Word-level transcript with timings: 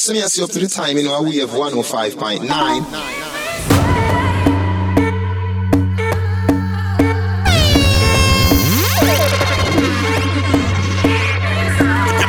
See 0.00 0.14
me 0.14 0.22
as 0.22 0.38
you 0.38 0.44
up 0.44 0.50
to 0.52 0.58
the 0.58 0.66
time 0.66 0.96
you 0.96 1.02
know 1.02 1.20
we 1.20 1.36
have 1.36 1.50
105.9. 1.50 2.48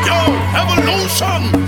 Yo, 0.05 0.18
Evolution! 0.60 1.62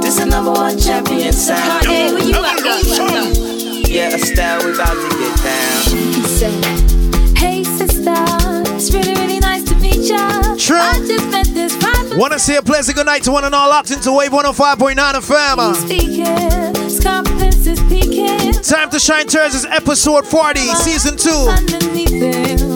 This 0.00 0.18
is 0.18 0.26
number 0.26 0.50
one 0.52 0.78
champion 0.78 1.32
sound. 1.32 1.84
Kanye, 1.84 2.10
who 2.10 2.18
you 2.28 2.44
at? 2.44 3.88
Yeah, 3.88 4.14
Estelle, 4.14 4.64
we 4.64 4.72
about 4.74 4.94
to 4.94 5.08
get 5.18 5.36
down. 5.42 5.82
He 5.84 6.22
Hey 7.36 7.62
sister, 7.64 8.14
it's 8.74 8.92
really, 8.92 9.14
really 9.14 9.38
nice 9.38 9.64
to 9.64 9.74
meet 9.76 10.08
ya. 10.08 10.56
True. 10.56 10.78
I 10.78 10.94
just 11.06 11.28
met 11.30 11.46
this 11.48 11.76
private. 11.76 12.16
Wanna 12.16 12.38
say 12.38 12.56
a 12.56 12.62
pleasant 12.62 12.96
good 12.96 13.06
night 13.06 13.22
to 13.24 13.32
one 13.32 13.44
and 13.44 13.54
all 13.54 13.68
locked 13.68 13.90
into 13.90 14.12
Wave 14.12 14.30
105.9 14.32 14.96
FM. 14.96 15.74
Speaking, 15.74 16.72
Time 18.62 18.90
to 18.90 18.98
Shine 18.98 19.26
Turns 19.26 19.54
is 19.54 19.66
episode 19.66 20.26
40, 20.26 20.60
season 20.60 21.16
2. 21.16 22.71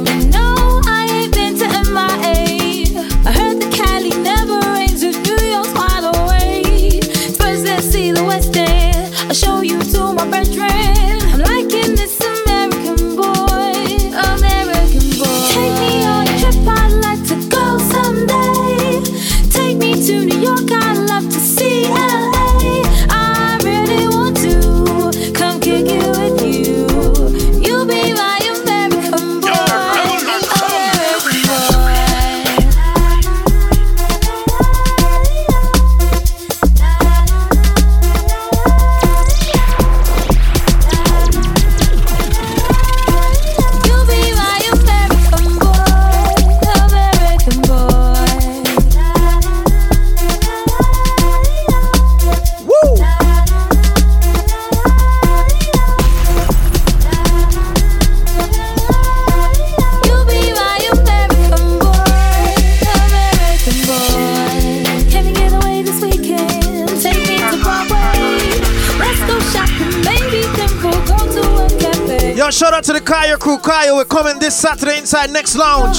Kaya 73.06 73.38
crew. 73.38 73.56
Kaya, 73.58 73.94
we're 73.94 74.04
coming 74.04 74.41
this 74.41 74.56
Saturday 74.56 74.98
inside 74.98 75.30
Next 75.30 75.54
Lounge. 75.54 75.98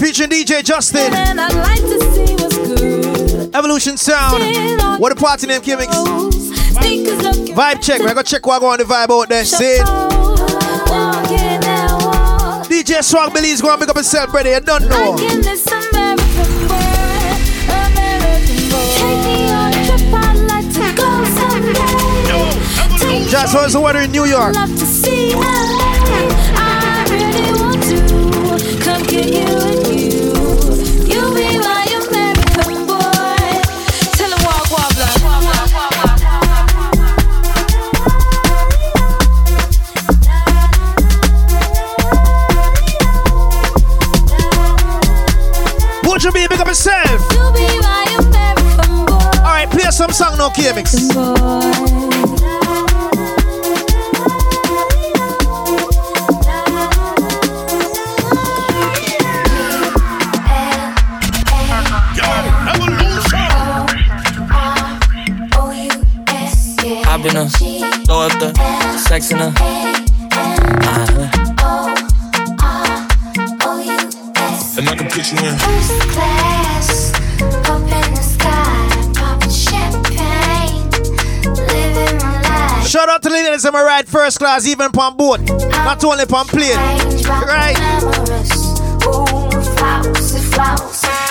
Featuring 0.00 0.30
DJ 0.30 0.64
Justin. 0.64 1.14
Evolution 3.54 3.96
Sound. 3.96 4.42
What 5.00 5.12
a 5.12 5.14
party 5.14 5.46
name, 5.46 5.60
Kimmix? 5.60 5.94
Vibe 7.54 7.80
check. 7.80 8.00
We're 8.00 8.08
gonna 8.08 8.24
check 8.24 8.44
what 8.44 8.56
I 8.56 8.58
go 8.58 8.66
on 8.72 8.78
the 8.78 8.84
vibe 8.84 9.10
out 9.10 9.28
there. 9.28 9.44
See 9.44 9.78
DJ 12.68 13.04
Swag 13.04 13.32
Billy's 13.32 13.62
gonna 13.62 13.78
pick 13.78 13.88
up 13.88 13.94
himself, 13.94 14.32
brother. 14.32 14.50
You 14.50 14.60
don't 14.60 14.88
know. 14.88 15.14
Just 23.34 23.52
how's 23.52 23.72
the 23.72 23.80
weather 23.80 23.98
in 23.98 24.12
New 24.12 24.26
York? 24.26 24.54
Butcher 46.04 46.30
B, 46.30 46.46
pick 46.46 46.60
up 46.60 46.68
yourself. 46.68 47.32
Alright, 49.40 49.68
play 49.70 49.90
some 49.90 50.12
song 50.12 50.38
now, 50.38 50.50
KMX. 50.50 51.73
Sex 69.24 69.30
in 69.32 69.40
a. 69.40 69.46
Uh-huh. 69.46 69.70
And 74.76 74.88
I 74.88 74.96
can 74.96 75.08
put 75.08 75.30
you 75.32 75.38
in. 75.38 75.56
First 75.56 76.00
class, 76.10 77.12
up 77.68 77.80
in 77.80 77.88
the 78.14 78.22
sky, 78.22 79.12
popping 79.14 79.50
champagne, 79.50 80.90
living 81.68 82.18
my 82.18 82.40
life. 82.42 82.88
Shout 82.88 83.08
out 83.08 83.22
to 83.22 83.28
the 83.28 83.34
ladies 83.34 83.62
that 83.62 83.72
ride 83.72 84.08
first 84.08 84.38
class, 84.38 84.66
even 84.66 84.90
on 84.98 85.16
boat, 85.16 85.40
not 85.40 86.04
only 86.04 86.24
on 86.24 86.46
plane. 86.46 86.76
Right? 87.26 87.78
Ooh, 89.06 89.50
flowers, 89.76 91.23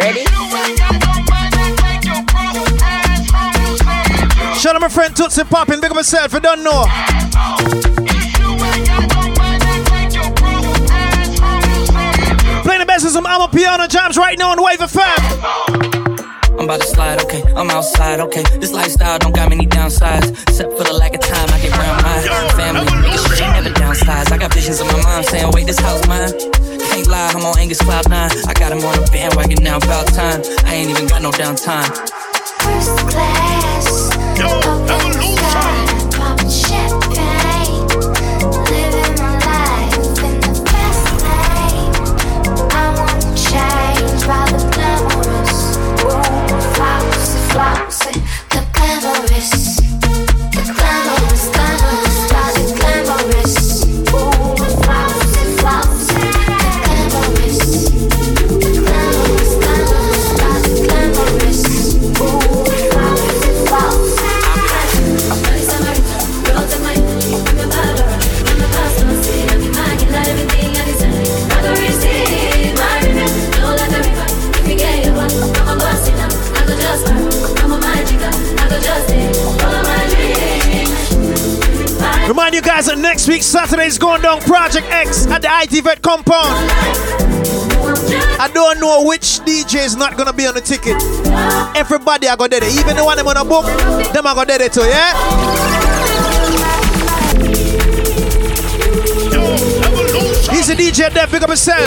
flowers. 0.00 0.74
Shout 4.60 4.76
out 4.76 4.80
my 4.80 4.88
friend 4.88 5.14
Tootsie 5.14 5.44
Poppin', 5.44 5.80
big 5.80 5.90
up 5.90 5.96
myself, 5.96 6.32
you 6.32 6.40
don't 6.40 6.62
know. 6.62 6.86
Playing 12.62 12.80
the 12.80 12.86
best 12.86 13.04
of 13.04 13.12
some 13.12 13.24
Amapiano 13.24 13.88
jams 13.88 14.16
right 14.16 14.38
now 14.38 14.50
on 14.50 14.62
Wave 14.62 14.80
of 14.80 14.90
Fam. 14.90 15.18
I'm 16.54 16.64
about 16.66 16.80
to 16.80 16.86
slide, 16.86 17.22
okay. 17.24 17.42
I'm 17.54 17.68
outside, 17.70 18.20
okay. 18.20 18.42
This 18.58 18.72
lifestyle 18.72 19.18
don't 19.18 19.34
got 19.34 19.50
many 19.50 19.66
downsides. 19.66 20.30
Except 20.48 20.72
for 20.78 20.84
the 20.84 20.94
lack 20.94 21.14
of 21.14 21.20
time 21.20 21.48
I 21.50 21.60
get 21.60 21.76
around 21.76 22.02
my 22.02 22.22
family. 22.56 23.13
Niggas 24.04 24.16
shit 24.16 24.28
ain't 24.28 24.28
never 24.28 24.28
downsides. 24.28 24.32
I 24.32 24.38
got 24.38 24.54
visions 24.54 24.80
in 24.80 24.86
my 24.86 25.02
mind 25.02 25.26
saying, 25.26 25.50
wait, 25.52 25.66
this 25.66 25.78
house 25.78 26.06
mine. 26.08 26.32
Can't 26.78 27.06
lie, 27.08 27.32
I'm 27.34 27.44
on 27.44 27.58
Angus 27.58 27.80
Cloud 27.80 28.08
9. 28.08 28.30
I 28.46 28.52
got 28.54 28.72
him 28.72 28.84
on 28.84 28.98
a 28.98 29.06
bandwagon 29.10 29.62
now, 29.62 29.76
about 29.78 30.06
time. 30.08 30.42
I 30.64 30.74
ain't 30.74 30.90
even 30.90 31.06
got 31.06 31.22
no 31.22 31.30
downtime. 31.30 31.88
First 32.62 32.98
class. 33.08 34.10
Yo, 34.38 34.48
evolution. 34.48 35.40
Popping 36.10 36.50
champagne, 36.50 37.86
living 38.68 39.16
my 39.20 39.32
life 39.44 40.18
in 40.22 40.40
the 40.40 40.52
fast 40.70 41.06
lane. 41.24 41.94
I 42.72 42.84
won't 42.96 43.22
change 43.36 44.22
by 44.26 44.44
the 44.50 44.58
glamorous. 44.74 45.76
Ooh, 46.04 46.60
flousy, 46.74 47.38
the 47.54 48.03
Remind 82.34 82.52
you 82.52 82.62
guys 82.62 82.86
that 82.86 82.98
next 82.98 83.28
week, 83.28 83.44
Saturday 83.44 83.86
is 83.86 83.96
going 83.96 84.20
down 84.20 84.40
Project 84.40 84.88
X 84.90 85.24
at 85.28 85.40
the 85.40 85.48
IT 85.48 85.84
Vet 85.84 86.02
compound. 86.02 86.50
I 88.42 88.50
don't 88.52 88.80
know 88.80 89.04
which 89.06 89.38
DJ 89.46 89.84
is 89.84 89.94
not 89.94 90.16
gonna 90.16 90.32
be 90.32 90.44
on 90.44 90.54
the 90.54 90.60
ticket. 90.60 91.00
Everybody 91.78 92.26
I 92.26 92.34
got 92.34 92.50
there. 92.50 92.64
Even 92.64 92.96
the 92.96 93.04
one 93.04 93.18
them 93.18 93.28
on 93.28 93.36
a 93.36 93.44
book, 93.44 93.66
them 94.12 94.26
I 94.26 94.34
got 94.34 94.48
there 94.48 94.68
too, 94.68 94.80
yeah? 94.82 95.14
He's 100.50 100.68
a 100.70 100.74
DJ 100.74 101.14
there, 101.14 101.28
pick 101.28 101.42
up 101.42 101.50
himself. 101.50 101.86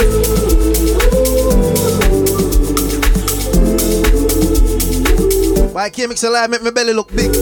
Why 5.73 5.89
can't 5.89 6.07
mix 6.07 6.23
a 6.23 6.29
alive 6.29 6.49
make 6.49 6.63
my 6.63 6.69
belly 6.71 6.93
look 6.93 7.13
big? 7.13 7.35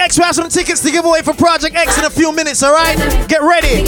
Project 0.00 0.12
X, 0.12 0.18
we 0.18 0.24
have 0.24 0.34
some 0.34 0.48
tickets 0.48 0.80
to 0.80 0.90
give 0.90 1.04
away 1.04 1.20
for 1.20 1.34
Project 1.34 1.76
X 1.76 1.98
in 1.98 2.04
a 2.06 2.10
few 2.10 2.32
minutes, 2.32 2.62
alright? 2.62 2.96
Get 3.28 3.42
ready. 3.42 3.84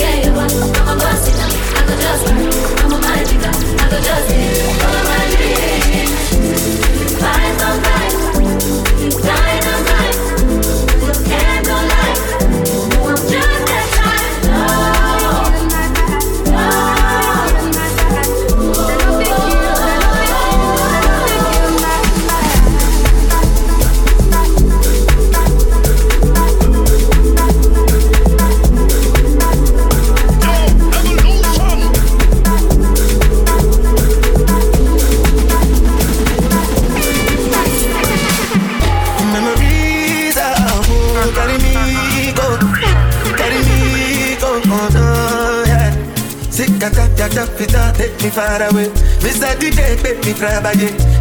me 48.22 48.30
far 48.30 48.62
away. 48.62 48.88
Miss 49.22 49.42
a 49.42 49.58
make 49.58 50.24
me 50.24 50.32
cry 50.34 50.62
by. 50.62 50.74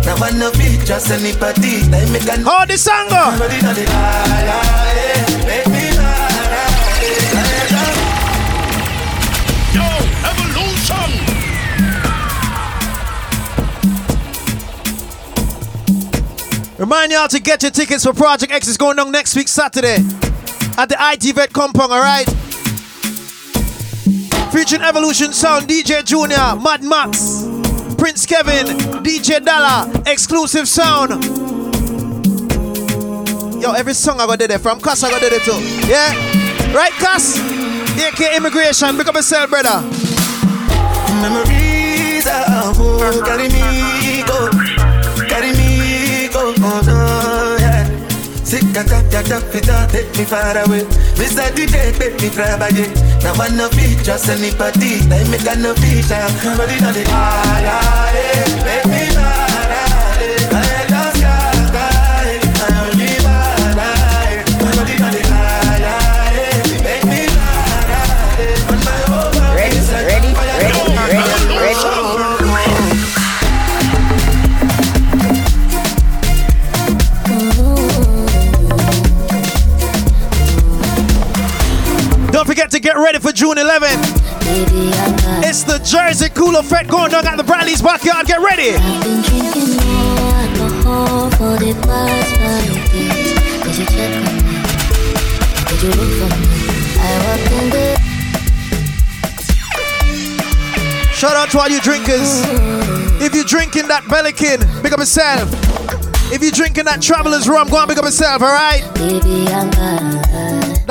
Now 0.05 0.15
I 0.21 0.31
know 0.37 0.51
me 0.53 0.77
just 0.85 1.09
anybody. 1.09 1.81
I 1.89 2.05
make 2.11 2.27
a 2.27 2.41
Hold 2.43 2.69
the 2.69 2.77
song 2.77 3.09
Remind 16.77 17.11
y'all 17.11 17.27
to 17.27 17.39
get 17.39 17.61
your 17.61 17.71
tickets 17.71 18.03
for 18.03 18.11
Project 18.11 18.51
X. 18.51 18.67
is 18.67 18.75
going 18.75 18.97
on 18.97 19.11
next 19.11 19.35
week, 19.35 19.47
Saturday, 19.47 19.97
at 20.77 20.89
the 20.89 20.95
IT 20.99 21.35
Vet 21.35 21.53
compound, 21.53 21.91
alright? 21.91 22.40
Featuring 24.51 24.81
Evolution 24.81 25.31
Sound, 25.31 25.67
DJ 25.67 26.03
Junior, 26.03 26.59
Mad 26.61 26.83
Max, 26.83 27.45
Prince 27.97 28.25
Kevin, 28.25 28.65
DJ 29.01 29.43
Dalla, 29.43 29.89
Exclusive 30.05 30.67
Sound. 30.67 31.23
Yo, 33.61 33.71
every 33.71 33.93
song 33.93 34.19
I 34.19 34.25
got 34.25 34.39
did 34.39 34.51
it 34.51 34.59
from 34.59 34.81
Cass 34.81 35.03
I 35.03 35.09
got 35.11 35.21
did 35.21 35.33
it 35.33 35.41
too. 35.43 35.57
Yeah? 35.87 36.13
Right, 36.75 36.91
Cass? 36.93 37.37
AK 37.97 38.35
Immigration, 38.35 38.97
pick 38.97 39.07
up 39.07 39.15
yourself, 39.15 39.49
brother. 39.49 39.81
Memories 41.21 42.27
are 42.27 42.73
Sick 48.81 48.89
a 48.89 49.03
tap, 49.03 49.11
tap, 49.11 49.25
tap, 49.25 49.55
it 49.55 49.69
all 49.69 49.87
take 49.87 50.09
me 50.17 50.25
far 50.25 50.57
away. 50.57 50.81
Mr. 51.21 51.45
DJ, 51.53 51.93
make 51.99 52.19
me 52.19 52.29
cry 52.31 52.57
by 52.57 52.69
it. 52.73 52.89
Now 53.21 53.33
I 53.37 53.49
no 53.49 53.69
features 53.69 54.27
anybody, 54.27 55.05
like 55.07 55.29
me 55.29 55.37
got 55.37 55.59
no 55.59 55.75
feature. 55.75 56.17
Nobody 56.43 56.81
know 56.81 56.91
the 56.91 57.05
yeah, 57.05 57.61
yeah. 57.61 58.65
Make 58.65 58.85
me 58.89 59.13
mad, 59.13 59.69
ah, 59.69 59.80
get 82.81 82.97
ready 82.97 83.19
for 83.19 83.31
June 83.31 83.55
11th. 83.57 84.41
Baby, 84.41 84.89
It's 85.47 85.63
the 85.63 85.77
Jersey 85.79 86.29
Cool 86.29 86.57
Effect 86.57 86.89
going 86.89 87.13
on 87.13 87.25
at 87.25 87.37
the 87.37 87.43
Bradley's 87.43 87.81
backyard. 87.81 88.25
Get 88.25 88.41
ready. 88.41 88.71
Shout 101.13 101.35
out 101.35 101.51
to 101.51 101.59
all 101.59 101.69
you 101.69 101.79
drinkers. 101.81 102.41
If 103.21 103.35
you're 103.35 103.43
drinking 103.43 103.87
that 103.89 104.03
Belikin, 104.05 104.81
pick 104.81 104.91
up 104.91 104.99
yourself. 104.99 105.49
If 106.33 106.41
you're 106.41 106.51
drinking 106.51 106.85
that 106.85 107.01
Traveler's 107.01 107.47
Rum, 107.47 107.69
go 107.69 107.79
and 107.79 107.89
pick 107.89 107.99
up 107.99 108.05
yourself, 108.05 108.41
alright? 108.41 108.81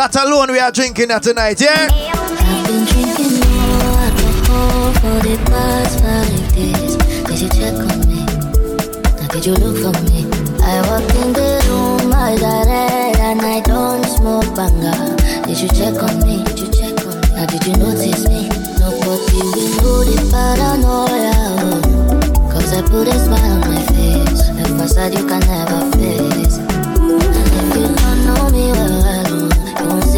That 0.00 0.16
alone 0.16 0.50
we 0.52 0.58
are 0.58 0.72
drinking 0.72 1.12
that 1.12 1.22
tonight, 1.22 1.60
yeah? 1.60 1.84
I've 1.84 2.64
been 2.64 2.88
drinking 2.88 3.36
more 3.36 4.00
alcohol 4.00 4.96
for 4.96 5.20
the 5.20 5.36
past 5.44 6.00
five 6.00 6.40
days. 6.56 6.96
Did 7.28 7.36
you 7.36 7.50
check 7.52 7.76
on 7.76 8.00
me? 8.08 8.24
Now 9.20 9.28
did 9.28 9.44
you 9.44 9.60
look 9.60 9.76
for 9.76 9.92
me? 10.08 10.24
I 10.64 10.80
in 11.20 11.36
the 11.36 11.60
room, 11.68 12.16
I 12.16 12.32
got 12.40 12.64
red 12.64 13.20
and 13.20 13.44
I 13.44 13.60
don't 13.60 14.00
smoke 14.08 14.48
banger. 14.56 15.20
Did 15.44 15.60
you 15.60 15.68
check 15.68 16.00
on 16.00 16.16
me? 16.24 16.48
Did 16.48 16.64
you 16.64 16.70
check 16.72 16.96
on 17.04 17.20
me? 17.20 17.36
Now 17.36 17.44
did 17.44 17.60
you 17.68 17.76
notice 17.76 18.24
me? 18.24 18.48
Nobody 18.80 19.36
will 19.36 19.68
know 19.84 20.00
the 20.00 20.16
paranoia. 20.32 21.28
Cause 22.48 22.72
I 22.72 22.80
put 22.88 23.04
a 23.04 23.16
smile 23.20 23.52
on 23.52 23.68
my 23.68 23.84
face. 23.92 24.48
Facade 24.80 25.12
you 25.12 25.28
can 25.28 25.44
never 25.44 25.92
face. 26.00 26.56
And 26.56 27.52
if 27.52 27.68
you 27.76 27.84
don't 27.84 28.24
know 28.24 28.48
me 28.48 28.72
well, 28.72 29.19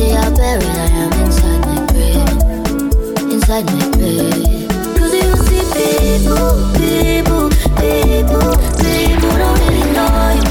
see 0.02 0.10
how 0.10 0.30
buried 0.34 0.64
I 0.64 0.88
am 1.02 1.12
inside 1.22 1.62
my 1.66 1.78
grave. 1.90 3.32
Inside 3.32 3.66
my 3.66 3.86
grave. 3.94 4.68
Cause 4.98 5.14
you 5.14 5.30
see 5.46 5.64
people, 5.78 6.50
people, 6.74 7.46
people, 7.78 8.50
people 8.82 9.32
don't 9.42 9.58
really 9.62 9.86
know 9.96 10.10
you. 10.38 10.50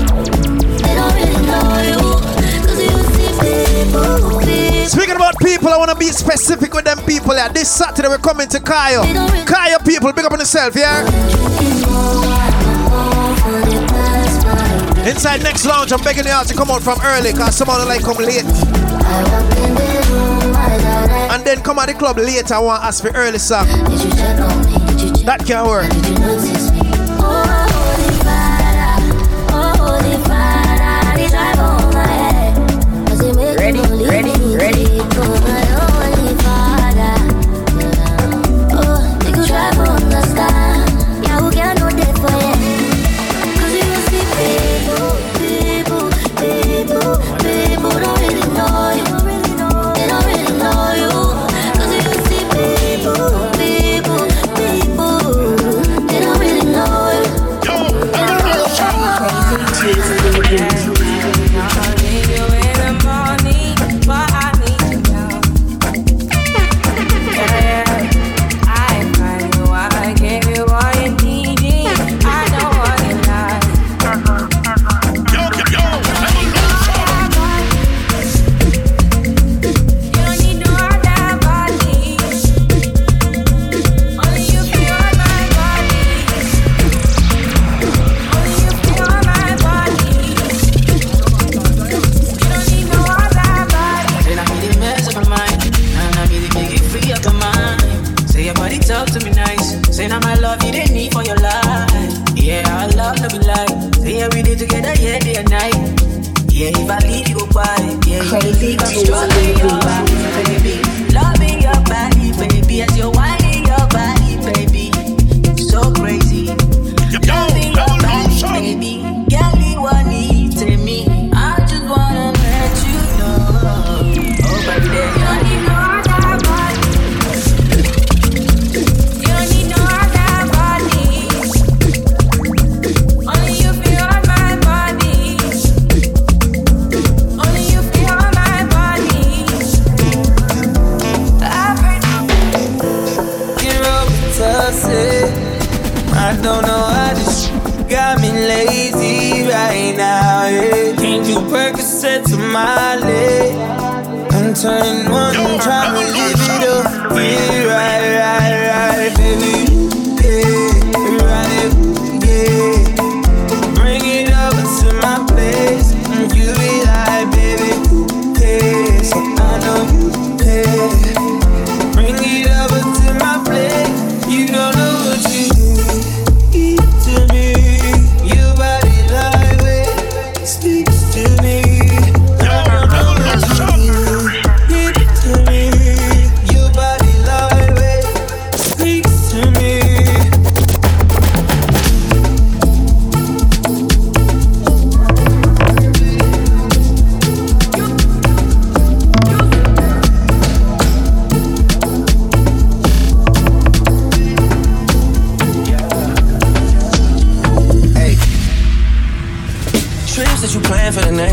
They 0.79 0.93
don't 0.99 1.15
really 1.19 1.41
know 1.51 1.67
you. 1.89 2.01
Cause 2.65 2.79
you 2.79 2.95
see 3.15 3.31
people, 3.43 4.39
people. 4.39 4.87
Speaking 4.87 5.15
about 5.15 5.35
people, 5.39 5.69
I 5.69 5.77
want 5.77 5.91
to 5.91 5.97
be 5.97 6.07
specific 6.07 6.73
with 6.73 6.85
them 6.85 6.99
people. 7.05 7.35
Yeah. 7.35 7.49
This 7.49 7.69
Saturday 7.69 8.07
we're 8.07 8.17
coming 8.17 8.47
to 8.49 8.59
Kyle. 8.59 9.03
Kyle 9.45 9.79
people, 9.79 10.13
pick 10.13 10.25
up 10.25 10.31
on 10.31 10.39
yourself, 10.39 10.75
yeah? 10.75 11.03
Drinking 11.03 11.91
more 11.91 12.23
alcohol 12.23 13.35
for 13.35 13.59
the 13.67 13.85
past 13.89 14.43
five 14.43 14.95
days. 14.95 15.07
Inside 15.07 15.43
next 15.43 15.65
lounge, 15.65 15.91
I'm 15.91 16.01
begging 16.03 16.25
you 16.25 16.31
out 16.31 16.47
to 16.47 16.53
come 16.53 16.71
out 16.71 16.81
from 16.81 16.99
early, 17.03 17.33
cause 17.33 17.57
someone 17.57 17.79
don't 17.79 17.87
like 17.87 18.03
come 18.03 18.17
late. 18.17 18.45
I 19.11 19.23
walked 19.23 19.57
in 19.57 19.75
the 19.75 19.81
room, 20.11 20.55
I 20.55 20.77
got 20.79 21.09
red. 21.09 21.31
And 21.31 21.43
then 21.45 21.61
come 21.61 21.79
at 21.79 21.87
the 21.87 21.93
club 21.93 22.17
later, 22.17 22.53
I 22.53 22.59
want 22.59 22.83
ask 22.83 23.03
for 23.03 23.11
early 23.15 23.39
song. 23.39 23.67
Did 23.67 24.03
you 24.03 24.11
check 24.11 24.39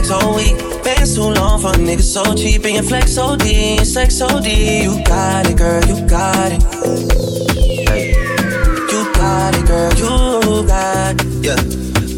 so 0.09 0.35
week. 0.35 0.57
Been 0.85 1.05
too 1.05 1.33
long 1.37 1.61
for 1.61 1.73
niggas 1.77 2.09
so 2.12 2.35
cheap 2.35 2.65
and 2.65 2.75
your 2.75 2.83
flex 2.83 3.12
so 3.12 3.37
D, 3.37 3.85
sex 3.85 4.17
so 4.17 4.41
D. 4.41 4.83
You 4.85 5.05
got 5.05 5.49
it, 5.49 5.57
girl, 5.57 5.85
you 5.85 6.07
got 6.07 6.53
it. 6.53 6.62
You 8.93 9.00
got 9.12 9.55
it, 9.55 9.67
girl, 9.67 9.93
you 10.00 10.67
got 10.67 11.21
it. 11.21 11.27
Yeah. 11.45 11.57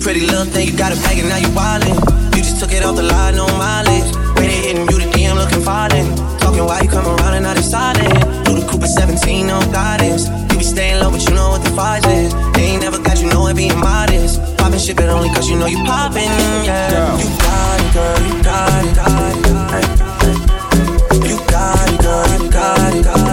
Pretty 0.03 0.21
little 0.27 0.47
thing, 0.47 0.69
you 0.69 0.77
got 0.77 0.93
a 0.93 0.97
bag 1.03 1.19
and 1.19 1.29
now 1.29 1.37
you 1.37 1.49
wildin'. 1.49 2.37
You 2.37 2.43
just 2.43 2.61
took 2.61 2.73
it 2.73 2.85
off 2.85 2.97
the 2.97 3.03
line, 3.03 3.37
no 3.37 3.47
mileage. 3.59 4.11
Waiting, 4.37 4.63
hitting 4.63 4.89
you 4.91 4.99
the 4.99 5.11
DM 5.11 5.37
looking 5.37 5.63
falling. 5.63 6.15
Talking 6.39 6.65
why 6.65 6.81
you 6.83 6.89
come 6.89 7.07
around 7.07 7.35
and 7.35 7.45
not 7.45 7.57
deciding. 7.57 8.15
Do 8.45 8.55
the 8.59 8.67
Cooper 8.71 8.87
17, 8.87 9.47
no 9.47 9.61
guidance. 9.73 10.29
You 10.53 10.59
be 10.59 10.65
staying 10.65 11.01
low, 11.01 11.11
but 11.11 11.27
you 11.29 11.35
know 11.35 11.51
what 11.51 11.63
the 11.63 11.71
fight 11.71 12.07
is. 12.07 12.33
They 12.55 12.75
ain't 12.75 12.83
never 12.83 12.99
got 12.99 13.21
you 13.21 13.29
know 13.29 13.47
it 13.49 13.57
being 13.57 13.79
modest. 13.79 14.50
Shit, 14.81 14.97
but 14.97 15.11
only 15.11 15.29
cause 15.29 15.47
you 15.47 15.57
know 15.59 15.67
you 15.67 15.77
poppin', 15.85 16.23
yeah. 16.65 17.19
You 17.19 17.29
got 17.37 17.81
it, 17.81 17.93
girl, 17.93 18.19
you 18.27 18.43
got 18.43 18.85
it, 18.87 18.97
got 18.97 19.37
it. 19.37 19.91
You 21.29 21.37
got 21.47 21.91
it, 21.91 22.01
girl, 22.01 22.43
you 22.43 22.51
got 22.51 22.95
it, 22.95 23.05
got 23.05 23.27
it. 23.27 23.30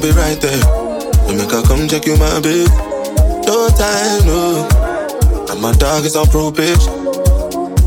I'll 0.00 0.06
be 0.06 0.16
right 0.16 0.40
there. 0.40 0.62
Her 1.28 1.62
come 1.62 1.86
check 1.86 2.06
you, 2.06 2.16
my 2.16 2.40
babe. 2.40 2.68
No 3.44 3.68
time, 3.68 4.24
no. 4.24 4.66
And 5.50 5.60
my 5.60 5.72
dog 5.72 6.06
is 6.06 6.16
on 6.16 6.26
probation. 6.28 6.90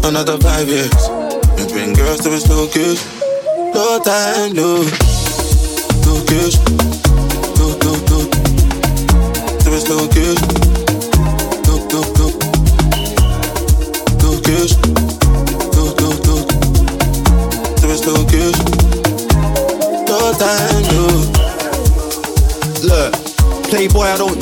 Another 0.04 0.38
five 0.38 0.68
years. 0.68 0.94
You 1.58 1.66
bring 1.74 1.94
girls 1.94 2.20
to 2.22 2.30
his 2.30 2.48
location. 2.48 3.10
No 3.74 4.00
time, 4.06 4.54
no. 4.54 4.86
Location. 6.06 6.78
No, 7.58 7.74
no, 7.82 7.94
no. 8.06 8.30
To 9.58 9.70
his 9.72 9.90
location. 9.90 10.83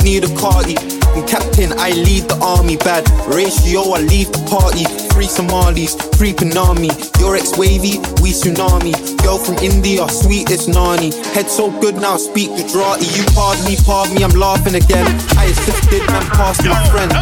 Need 0.02 0.24
a 0.24 0.34
cardi. 0.36 0.76
I'm 1.14 1.26
captain, 1.26 1.72
I 1.78 1.90
lead 1.90 2.28
the 2.28 2.38
army. 2.42 2.76
Bad 2.76 3.08
ratio, 3.28 3.92
I 3.92 4.00
leave 4.00 4.32
the 4.32 4.42
party. 4.48 4.84
Three 5.12 5.26
Somalis, 5.26 5.94
creeping 6.16 6.54
me. 6.80 6.90
Your 7.18 7.36
ex 7.36 7.56
wavy, 7.56 7.98
we 8.22 8.32
tsunami. 8.32 9.11
Girl 9.22 9.38
from 9.38 9.56
India, 9.58 10.08
sweet 10.08 10.50
as 10.50 10.66
Nani. 10.68 11.12
Head 11.32 11.48
so 11.48 11.70
good 11.80 11.96
now, 11.96 12.16
speak 12.16 12.50
Gujarati. 12.50 13.06
You 13.06 13.24
pardon 13.34 13.64
me, 13.64 13.76
pardon 13.86 14.14
me, 14.14 14.24
I'm 14.24 14.34
laughing 14.34 14.74
again. 14.74 15.06
I 15.38 15.46
assisted, 15.46 16.02
man, 16.10 16.26
past 16.34 16.64
my 16.64 16.74
friend. 16.90 17.12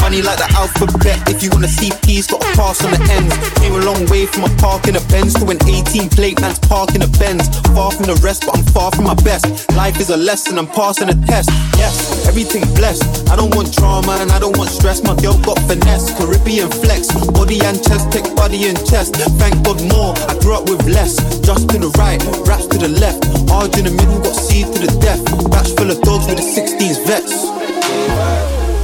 Money 0.00 0.22
like 0.22 0.38
the 0.38 0.48
alphabet. 0.54 1.28
If 1.28 1.42
you 1.42 1.50
wanna 1.50 1.68
see 1.68 1.90
peace, 2.02 2.26
gotta 2.26 2.46
pass 2.54 2.84
on 2.84 2.92
the 2.92 3.02
ends. 3.10 3.34
Came 3.58 3.74
a 3.74 3.82
long 3.84 4.06
way 4.06 4.26
from 4.26 4.44
a 4.44 4.52
park 4.56 4.86
in 4.86 4.96
a 4.96 5.00
Benz 5.10 5.34
to 5.34 5.48
an 5.50 5.58
18 5.66 6.08
plate 6.10 6.40
man's 6.40 6.58
parking 6.60 7.02
a 7.02 7.08
Benz. 7.18 7.48
Far 7.74 7.90
from 7.90 8.06
the 8.06 8.14
rest, 8.22 8.46
but 8.46 8.56
I'm 8.56 8.64
far 8.70 8.90
from 8.92 9.04
my 9.04 9.14
best. 9.26 9.46
Life 9.74 10.00
is 10.00 10.10
a 10.10 10.16
lesson, 10.16 10.58
I'm 10.58 10.68
passing 10.68 11.08
a 11.08 11.16
test. 11.26 11.50
Yes, 11.76 12.28
everything 12.28 12.62
blessed. 12.74 13.28
I 13.28 13.36
don't 13.36 13.54
want 13.54 13.74
drama 13.74 14.18
and 14.20 14.30
I 14.30 14.38
don't 14.38 14.56
want 14.56 14.70
stress. 14.70 15.02
My 15.02 15.16
girl 15.16 15.36
got 15.42 15.58
finesse, 15.66 16.14
Caribbean 16.16 16.70
flex, 16.70 17.10
body 17.32 17.60
and 17.64 17.82
chest, 17.82 18.12
take 18.12 18.28
body 18.36 18.68
and 18.68 18.78
chest. 18.86 19.16
Thank 19.42 19.64
God 19.64 19.82
more. 19.90 20.14
I 20.30 20.38
grew 20.38 20.54
up 20.54 20.68
with 20.68 20.86
less. 20.86 21.23
Just 21.42 21.68
to 21.70 21.78
the 21.78 21.90
right, 21.98 22.22
raps 22.46 22.66
to 22.68 22.78
the 22.78 22.88
left. 22.88 23.24
Arge 23.50 23.76
in 23.78 23.84
the 23.84 23.90
middle, 23.90 24.20
got 24.20 24.36
seed 24.36 24.66
to 24.72 24.78
the 24.86 24.92
death. 25.00 25.22
Batch 25.50 25.72
full 25.76 25.90
of 25.90 26.00
dogs 26.02 26.26
with 26.26 26.38
the 26.38 26.46
16s 26.46 27.04
vets. 27.06 27.32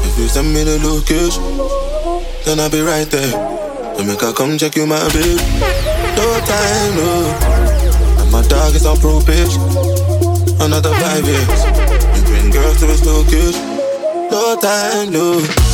If 0.07 0.19
you 0.19 0.29
send 0.29 0.53
me 0.53 0.65
the 0.65 0.79
location, 0.81 1.43
then 2.45 2.61
I'll 2.61 2.71
be 2.71 2.81
right 2.83 3.09
there. 3.09 3.33
You 3.99 4.05
make 4.05 4.21
her 4.21 4.33
come 4.33 4.57
check 4.59 4.77
you, 4.77 4.87
my 4.87 5.01
babe. 5.13 5.41
No 6.17 6.27
time, 6.45 6.93
no. 6.97 7.11
And 8.21 8.31
my 8.33 8.43
dog 8.49 8.75
is 8.75 8.87
on 8.87 8.97
probation. 8.99 9.63
Another 10.61 10.93
five 11.01 11.25
years. 11.25 11.61
You 12.17 12.23
bring 12.29 12.51
girls 12.51 12.81
to 12.81 12.87
his 12.87 13.05
location. 13.05 13.65
No 14.31 14.57
time, 14.61 15.13
no. 15.13 15.70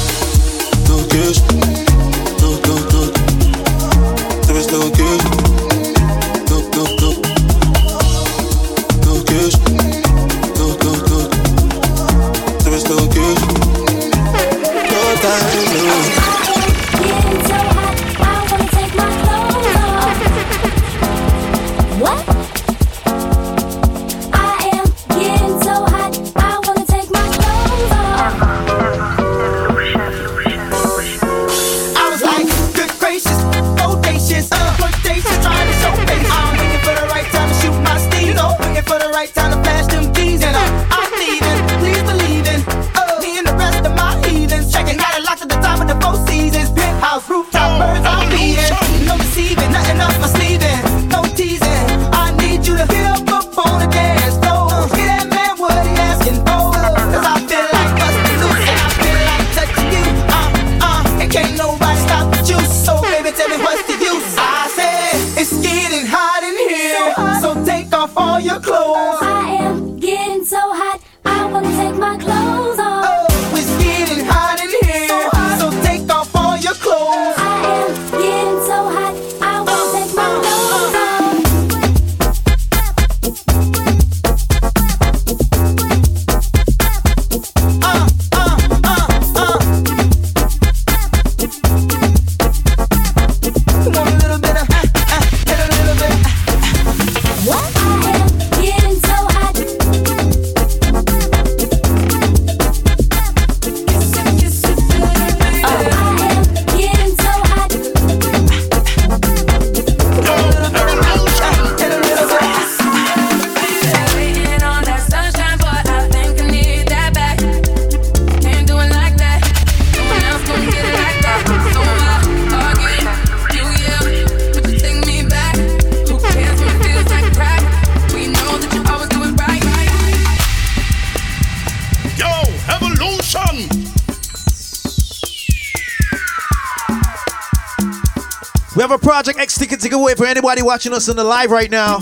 Project 139.16 139.38
X 139.38 139.56
ticket 139.56 139.80
to 139.80 139.88
give 139.88 139.98
away 139.98 140.14
for 140.14 140.26
anybody 140.26 140.60
watching 140.60 140.92
us 140.92 141.08
on 141.08 141.16
the 141.16 141.24
live 141.24 141.50
right 141.50 141.70
now. 141.70 142.00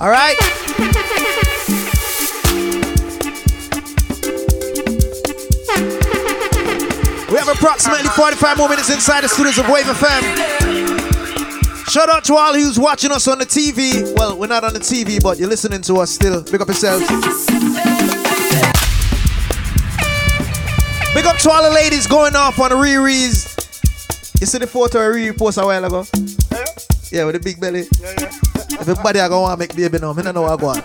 All 0.00 0.10
right? 0.10 0.34
We 7.30 7.36
have 7.36 7.46
approximately 7.46 8.08
45 8.08 8.58
more 8.58 8.68
minutes 8.68 8.92
inside 8.92 9.22
the 9.22 9.28
studios 9.28 9.58
of 9.58 9.68
Wave 9.68 9.84
FM. 9.84 10.22
Shout 11.88 12.08
out 12.08 12.24
to 12.24 12.34
all 12.34 12.52
who's 12.54 12.76
watching 12.76 13.12
us 13.12 13.28
on 13.28 13.38
the 13.38 13.46
TV. 13.46 14.12
Well, 14.16 14.36
we're 14.36 14.48
not 14.48 14.64
on 14.64 14.72
the 14.72 14.80
TV, 14.80 15.22
but 15.22 15.38
you're 15.38 15.48
listening 15.48 15.82
to 15.82 15.98
us 15.98 16.10
still. 16.10 16.42
Big 16.42 16.60
up 16.60 16.66
yourselves. 16.66 17.06
Big 21.14 21.26
up 21.26 21.36
to 21.38 21.50
all 21.50 21.62
the 21.62 21.70
ladies 21.72 22.08
going 22.08 22.34
off 22.34 22.58
on 22.58 22.70
the 22.70 22.74
Riri's. 22.74 23.49
You 24.40 24.46
see 24.46 24.56
the 24.58 24.66
photo 24.66 25.00
I 25.00 25.02
Riri 25.02 25.36
post 25.36 25.58
a 25.58 25.66
while 25.66 25.84
ago? 25.84 26.06
Yeah. 26.50 26.64
Yeah, 27.12 27.24
with 27.26 27.34
the 27.34 27.40
big 27.40 27.60
belly. 27.60 27.86
Yeah, 28.00 28.14
yeah. 28.18 28.80
Everybody 28.80 29.20
I 29.20 29.28
go 29.28 29.42
want 29.42 29.52
to 29.52 29.58
make 29.58 29.76
baby 29.76 29.98
now. 29.98 30.12
I 30.12 30.22
don't 30.22 30.34
know 30.34 30.42
what 30.42 30.52
I 30.52 30.56
go 30.56 30.68
on. 30.68 30.82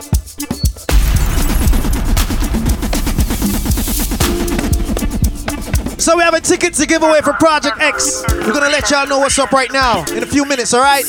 So 5.98 6.18
we 6.18 6.24
have 6.24 6.34
a 6.34 6.42
ticket 6.42 6.74
to 6.74 6.86
give 6.86 7.02
away 7.02 7.22
for 7.22 7.32
Project 7.34 7.78
X. 7.80 8.26
We're 8.30 8.52
gonna 8.52 8.70
let 8.70 8.92
y'all 8.92 9.08
know 9.08 9.20
what's 9.20 9.40
up 9.40 9.52
right 9.54 9.72
now 9.72 10.04
in 10.12 10.22
a 10.22 10.26
few 10.26 10.44
minutes, 10.46 10.74
alright? 10.74 11.06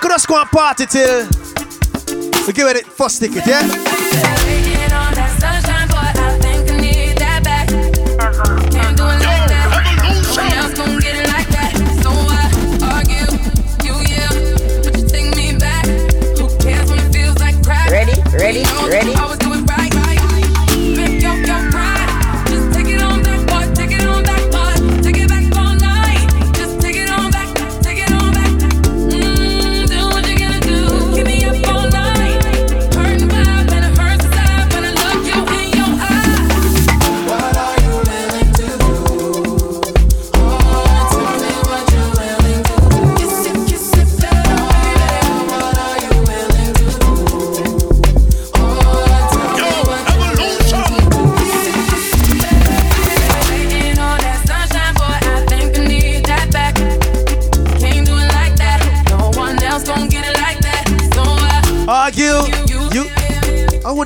Could 0.00 0.12
just 0.12 0.28
go 0.28 0.40
and 0.40 0.48
party 0.48 0.86
till 0.86 1.28
we 2.46 2.52
give 2.54 2.68
it 2.68 2.86
first 2.86 3.20
ticket, 3.20 3.46
yeah? 3.46 4.39
Ready? 18.40 18.79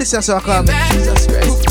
This 0.04 0.12
is 0.12 0.26
so 0.26 0.36
I 0.36 0.40
call 0.40 0.62
me? 0.62 0.72
Jesus 0.90 1.26
Christ. 1.26 1.64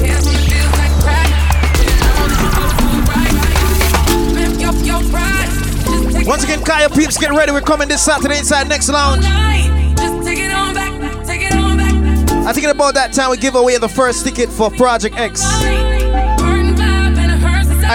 Once 6.25 6.43
again, 6.43 6.63
Kaya 6.63 6.89
Peeps, 6.89 7.17
get 7.17 7.31
ready. 7.31 7.51
We're 7.51 7.61
coming 7.61 7.87
this 7.87 8.03
Saturday 8.03 8.39
inside 8.39 8.67
Next 8.69 8.89
Lounge. 8.89 9.23
I 9.25 9.71
think 12.53 12.67
about 12.67 12.95
that 12.95 13.13
time 13.13 13.29
we 13.29 13.37
give 13.37 13.53
away 13.55 13.77
the 13.77 13.87
first 13.89 14.25
ticket 14.25 14.49
for 14.49 14.71
Project 14.71 15.15
X. 15.15 15.43
I 15.45 15.57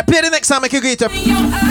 play 0.07 0.21
the 0.21 0.31
next 0.31 0.47
time 0.49 0.63
I 0.63 0.69
can 0.69 0.83
get 0.83 1.03
it. 1.03 1.68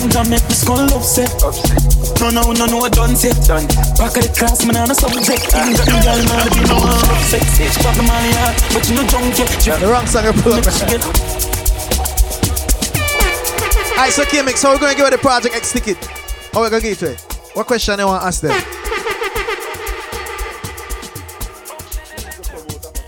Come 0.00 0.08
down, 0.10 0.30
make 0.30 0.40
skull 0.52 0.92
upset. 0.92 1.32
No, 2.20 2.30
no, 2.30 2.52
no, 2.52 2.66
no, 2.66 2.88
done 2.88 3.16
set. 3.16 3.36
Done. 3.46 3.66
Back 3.96 4.16
of 4.16 4.22
the 4.24 4.32
class, 4.36 4.64
man, 4.66 4.76
on 4.76 4.90
a 4.90 4.94
subject. 4.94 5.48
Even 5.56 5.72
got 5.72 5.86
them 5.86 6.00
girl, 6.04 6.20
man, 6.28 6.48
be 6.52 6.60
no 6.68 6.76
one 6.76 7.00
upset. 7.16 7.44
She 7.56 7.64
got 7.82 7.96
the 7.96 8.04
money 8.04 8.32
out, 8.44 8.56
but 8.72 8.84
you 8.88 8.94
know 8.96 9.06
drunk 9.08 9.38
yet. 9.38 9.66
Yeah, 9.66 9.76
the 9.76 9.88
wrong 9.88 10.06
song 10.06 10.26
I 10.26 10.32
pull 10.32 10.52
up. 10.52 10.66
Alright, 13.96 14.12
so 14.12 14.24
K-Mix, 14.24 14.60
so 14.60 14.72
we're 14.72 14.78
gonna 14.78 14.94
give 14.94 15.04
her 15.06 15.10
the 15.10 15.18
Project 15.18 15.54
X 15.54 15.72
ticket. 15.72 15.96
How 16.52 16.62
we 16.62 16.70
gonna 16.70 16.82
give 16.82 17.02
it 17.02 17.20
What 17.54 17.66
question 17.66 17.98
I 17.98 18.04
want 18.04 18.22
to 18.22 18.26
ask 18.26 18.40
them? 18.42 18.52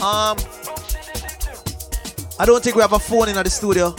Um, 0.01 0.39
I 2.39 2.47
don't 2.47 2.63
think 2.63 2.77
we 2.77 2.83
have 2.83 2.93
a 2.93 2.99
phone 3.01 3.29
in 3.29 3.35
the 3.35 3.51
studio. 3.51 3.95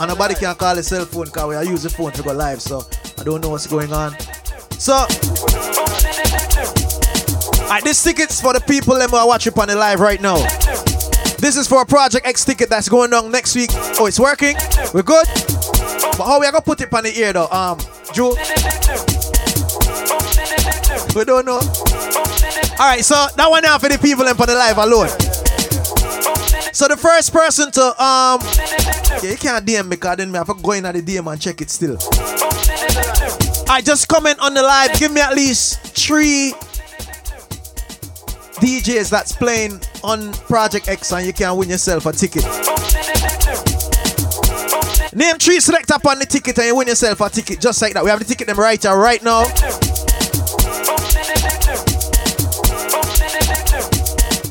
And 0.00 0.08
nobody 0.08 0.34
can 0.34 0.54
call 0.56 0.76
a 0.76 0.82
cell 0.82 1.04
phone 1.04 1.26
because 1.26 1.54
I 1.54 1.62
use 1.62 1.82
the 1.84 1.90
phone 1.90 2.12
to 2.12 2.22
go 2.22 2.32
live, 2.32 2.60
so 2.60 2.82
I 3.18 3.24
don't 3.24 3.40
know 3.40 3.50
what's 3.50 3.66
going 3.66 3.92
on. 3.92 4.16
So, 4.78 4.94
alright, 7.62 7.84
this 7.84 8.02
ticket's 8.02 8.40
for 8.40 8.52
the 8.52 8.60
people 8.66 8.94
that 8.96 9.12
are 9.12 9.26
watching 9.26 9.52
on 9.58 9.68
the 9.68 9.76
live 9.76 10.00
right 10.00 10.20
now. 10.20 10.38
This 11.38 11.56
is 11.56 11.68
for 11.68 11.82
a 11.82 11.86
Project 11.86 12.26
X 12.26 12.44
ticket 12.44 12.68
that's 12.68 12.88
going 12.88 13.12
on 13.12 13.30
next 13.30 13.54
week. 13.54 13.70
Oh, 13.98 14.06
it's 14.06 14.18
working? 14.18 14.56
We're 14.92 15.02
good? 15.02 15.26
But 16.18 16.26
how 16.26 16.40
we 16.40 16.46
are 16.46 16.52
gonna 16.52 16.62
put 16.62 16.80
it 16.80 16.92
on 16.92 17.04
the 17.04 17.16
ear 17.18 17.32
though? 17.32 17.48
Um, 17.48 17.78
Joe? 18.12 18.34
We 21.14 21.24
don't 21.24 21.46
know. 21.46 21.60
Alright, 22.78 23.04
so 23.04 23.26
that 23.36 23.46
one 23.48 23.62
now 23.62 23.78
for 23.78 23.88
the 23.88 23.98
people 24.00 24.26
and 24.26 24.36
for 24.36 24.46
the 24.46 24.54
live 24.54 24.78
alone. 24.78 25.08
So 26.72 26.88
the 26.88 26.96
first 26.96 27.32
person 27.32 27.70
to 27.72 27.82
um 28.02 28.40
yeah, 29.22 29.30
you 29.30 29.36
can't 29.36 29.64
DM 29.64 29.84
me 29.84 29.90
because 29.90 30.16
then 30.16 30.32
me 30.32 30.38
have 30.38 30.46
to 30.46 30.54
go 30.54 30.72
in 30.72 30.86
at 30.86 30.94
the 30.94 31.02
DM 31.02 31.30
and 31.30 31.40
check 31.40 31.60
it 31.60 31.68
still. 31.68 31.98
I 33.68 33.82
just 33.82 34.08
comment 34.08 34.38
on 34.40 34.54
the 34.54 34.62
live. 34.62 34.98
Give 34.98 35.12
me 35.12 35.20
at 35.20 35.34
least 35.34 35.80
three 35.80 36.54
DJs 38.60 39.10
that's 39.10 39.32
playing 39.32 39.80
on 40.02 40.32
Project 40.32 40.88
X 40.88 41.12
and 41.12 41.26
you 41.26 41.34
can 41.34 41.54
win 41.56 41.68
yourself 41.68 42.06
a 42.06 42.12
ticket. 42.12 42.44
Name 45.14 45.36
three 45.36 45.60
select 45.60 45.90
up 45.90 46.06
on 46.06 46.18
the 46.18 46.26
ticket 46.26 46.56
and 46.58 46.68
you 46.68 46.76
win 46.76 46.88
yourself 46.88 47.20
a 47.20 47.28
ticket 47.28 47.60
just 47.60 47.82
like 47.82 47.92
that. 47.92 48.02
We 48.02 48.08
have 48.08 48.18
the 48.18 48.24
ticket 48.24 48.46
them 48.46 48.58
right 48.58 48.82
here 48.82 48.96
right 48.96 49.22
now. 49.22 49.44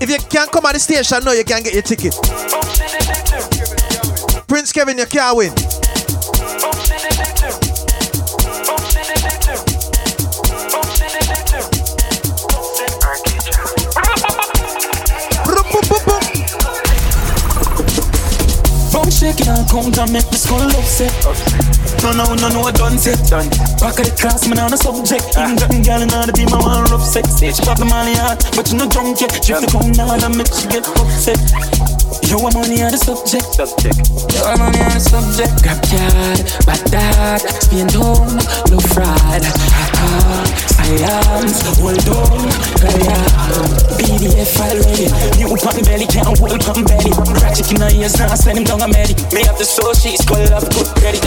If 0.02 0.10
you 0.10 0.18
can't 0.18 0.52
come 0.52 0.66
at 0.66 0.74
the 0.74 0.80
station 0.80 1.24
now, 1.24 1.32
you 1.32 1.44
can't 1.44 1.64
get 1.64 1.74
your 1.74 1.84
ticket. 1.84 2.16
Prince 4.48 4.72
Kevin, 4.74 4.98
you 4.98 5.06
can't 5.06 5.38
win. 5.38 5.54
shake 19.22 19.40
it 19.42 19.48
and 19.50 19.70
come 19.70 19.92
down, 19.92 20.12
make 20.12 20.26
me 20.32 20.38
skull 20.38 20.64
upset. 20.64 21.81
No, 22.02 22.12
no, 22.14 22.34
no, 22.34 22.50
no, 22.50 22.62
I 22.62 22.72
done 22.72 22.98
set. 22.98 23.22
Done. 23.30 23.48
Back 23.78 24.00
of 24.00 24.10
the 24.10 24.16
class, 24.20 24.48
man, 24.48 24.58
on 24.58 24.74
a 24.74 24.78
subject. 24.78 25.38
Even 25.38 25.56
got 25.56 25.70
me 25.70 25.84
gal 25.84 26.02
in 26.02 26.10
the 26.10 26.34
beam, 26.34 26.50
I 26.50 26.58
want 26.58 26.90
rough 26.90 27.06
sex. 27.06 27.38
She 27.38 27.62
pop 27.62 27.78
the 27.78 27.86
money 27.86 28.18
out, 28.18 28.42
but 28.56 28.72
you 28.72 28.78
no 28.78 28.90
drunk 28.90 29.22
yet. 29.22 29.32
She 29.46 29.54
to 29.54 29.68
come 29.70 29.92
down 29.92 30.24
and 30.24 30.36
make 30.36 30.52
she 30.52 30.68
get 30.68 30.88
upset. 30.98 32.01
Yo, 32.28 32.38
I'm 32.44 32.54
money 32.54 32.84
on 32.84 32.92
the 32.92 33.00
subject. 33.00 33.48
Subject. 33.56 33.96
Yo, 34.36 34.44
I'm 34.44 34.60
money 34.60 34.80
on 34.84 34.92
the 34.92 35.00
subject. 35.00 35.64
Grab 35.64 35.80
card, 35.88 36.40
bad 36.68 36.82
dad, 36.92 37.42
spin 37.64 37.88
home, 37.96 38.36
no 38.68 38.78
fraud. 38.92 39.44
Hot 39.44 40.48
science, 40.68 41.64
hold 41.80 42.04
on, 42.12 42.52
play 42.80 43.08
out. 43.08 43.92
PDF 43.96 44.50
file 44.58 44.80
ready. 44.84 45.08
You 45.40 45.48
pop 45.56 45.78
belly, 45.86 46.08
can't 46.08 46.28
hold 46.36 46.60
pump 46.60 46.88
belly. 46.88 47.12
chicken 47.56 47.82
in 47.82 48.02
ears, 48.02 48.18
now 48.20 48.32
I 48.32 48.36
send 48.36 48.58
him 48.60 48.66
down 48.66 48.82
a 48.82 48.88
medic. 48.88 49.18
Me 49.32 49.44
have 49.46 49.58
the 49.58 49.66
soul, 49.66 49.94
she's 49.94 50.22
call 50.26 50.42
up 50.52 50.68
good 50.72 50.88
credit. 51.00 51.24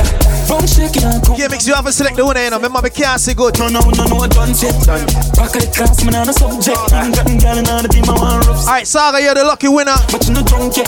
Boom, 0.48 0.66
shake 0.66 0.96
it 0.96 1.04
and. 1.04 1.24
Yeah, 1.38 1.48
mix 1.48 1.66
you 1.66 1.74
have 1.74 1.86
to 1.86 1.92
select 1.92 2.16
the 2.16 2.26
winner, 2.26 2.40
you 2.40 2.46
eh, 2.46 2.50
know. 2.50 2.56
Remember, 2.56 2.82
me 2.82 2.90
can't 2.90 3.20
say 3.20 3.34
good. 3.34 3.58
No, 3.58 3.68
no, 3.68 3.80
no, 3.80 4.04
no, 4.04 4.26
done 4.28 4.54
set. 4.54 4.74
Back 4.86 5.56
of 5.56 5.64
the 5.64 5.70
class, 5.72 6.04
man, 6.04 6.14
on 6.14 6.28
a 6.28 6.32
subject. 6.32 6.78
Even 6.92 7.12
got 7.12 7.26
girl 7.40 7.58
in 7.58 7.64
the 7.64 7.90
beam, 7.90 8.04
I 8.04 8.14
want 8.14 8.46
rough. 8.46 8.66
Alright, 8.66 8.86
Saga, 8.86 9.20
you're 9.22 9.34
the 9.34 9.44
lucky 9.44 9.68
winner. 9.68 9.96
But 10.12 10.26
you 10.28 10.34
no 10.34 10.42
drunk 10.42 10.73
Yo, 10.74 10.82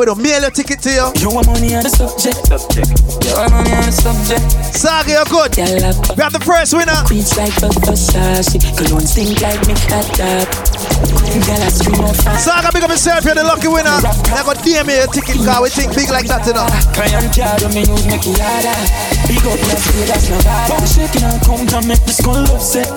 we 0.00 0.04
don't 0.06 0.18
mail 0.18 0.42
your 0.42 0.50
ticket 0.50 0.82
to 0.82 0.90
you. 0.90 1.06
You 1.22 1.30
want 1.30 1.46
money 1.46 1.78
on 1.78 1.86
the 1.86 1.90
subject. 1.94 2.42
subject. 2.42 2.90
You 3.22 3.38
want 3.38 3.54
money 3.54 3.70
on 3.70 3.86
the 3.86 3.94
subject. 3.94 4.42
Sorry, 4.74 5.14
you're 5.14 5.22
good. 5.30 5.54
We 5.54 6.18
have 6.18 6.34
the 6.34 6.42
first 6.42 6.74
winner. 6.74 6.98
Queens 7.06 7.38
like 7.38 7.54
a 7.62 7.70
Versace. 7.86 8.58
Cologne 8.74 9.06
stink 9.06 9.38
like 9.38 9.62
me 9.62 9.78
at 9.94 10.10
that. 10.18 10.50
Saga, 12.42 12.74
big 12.74 12.82
up 12.82 12.90
yourself, 12.90 13.24
you're 13.24 13.38
the 13.38 13.44
lucky 13.44 13.68
winner. 13.70 14.02
And 14.02 14.34
I 14.34 14.42
got 14.42 14.58
DM 14.58 14.90
your 14.90 15.06
ticket 15.14 15.38
car, 15.46 15.62
we 15.62 15.70
think 15.70 15.94
big 15.94 16.10
like 16.10 16.26
that 16.26 16.42
enough. 16.50 16.66
Big 16.98 17.14
up, 19.46 19.60
let's 19.70 19.86
see, 19.86 20.02
that's 20.10 20.26
not 20.26 20.42
bad. 20.42 20.66
Don't 20.66 20.82
shake 20.82 21.14
it 21.14 21.22
and 21.22 21.38
come 21.46 21.62
down, 21.66 21.86
make 21.86 22.02
me 22.02 22.12
skull 22.12 22.42
upset. 22.50 22.90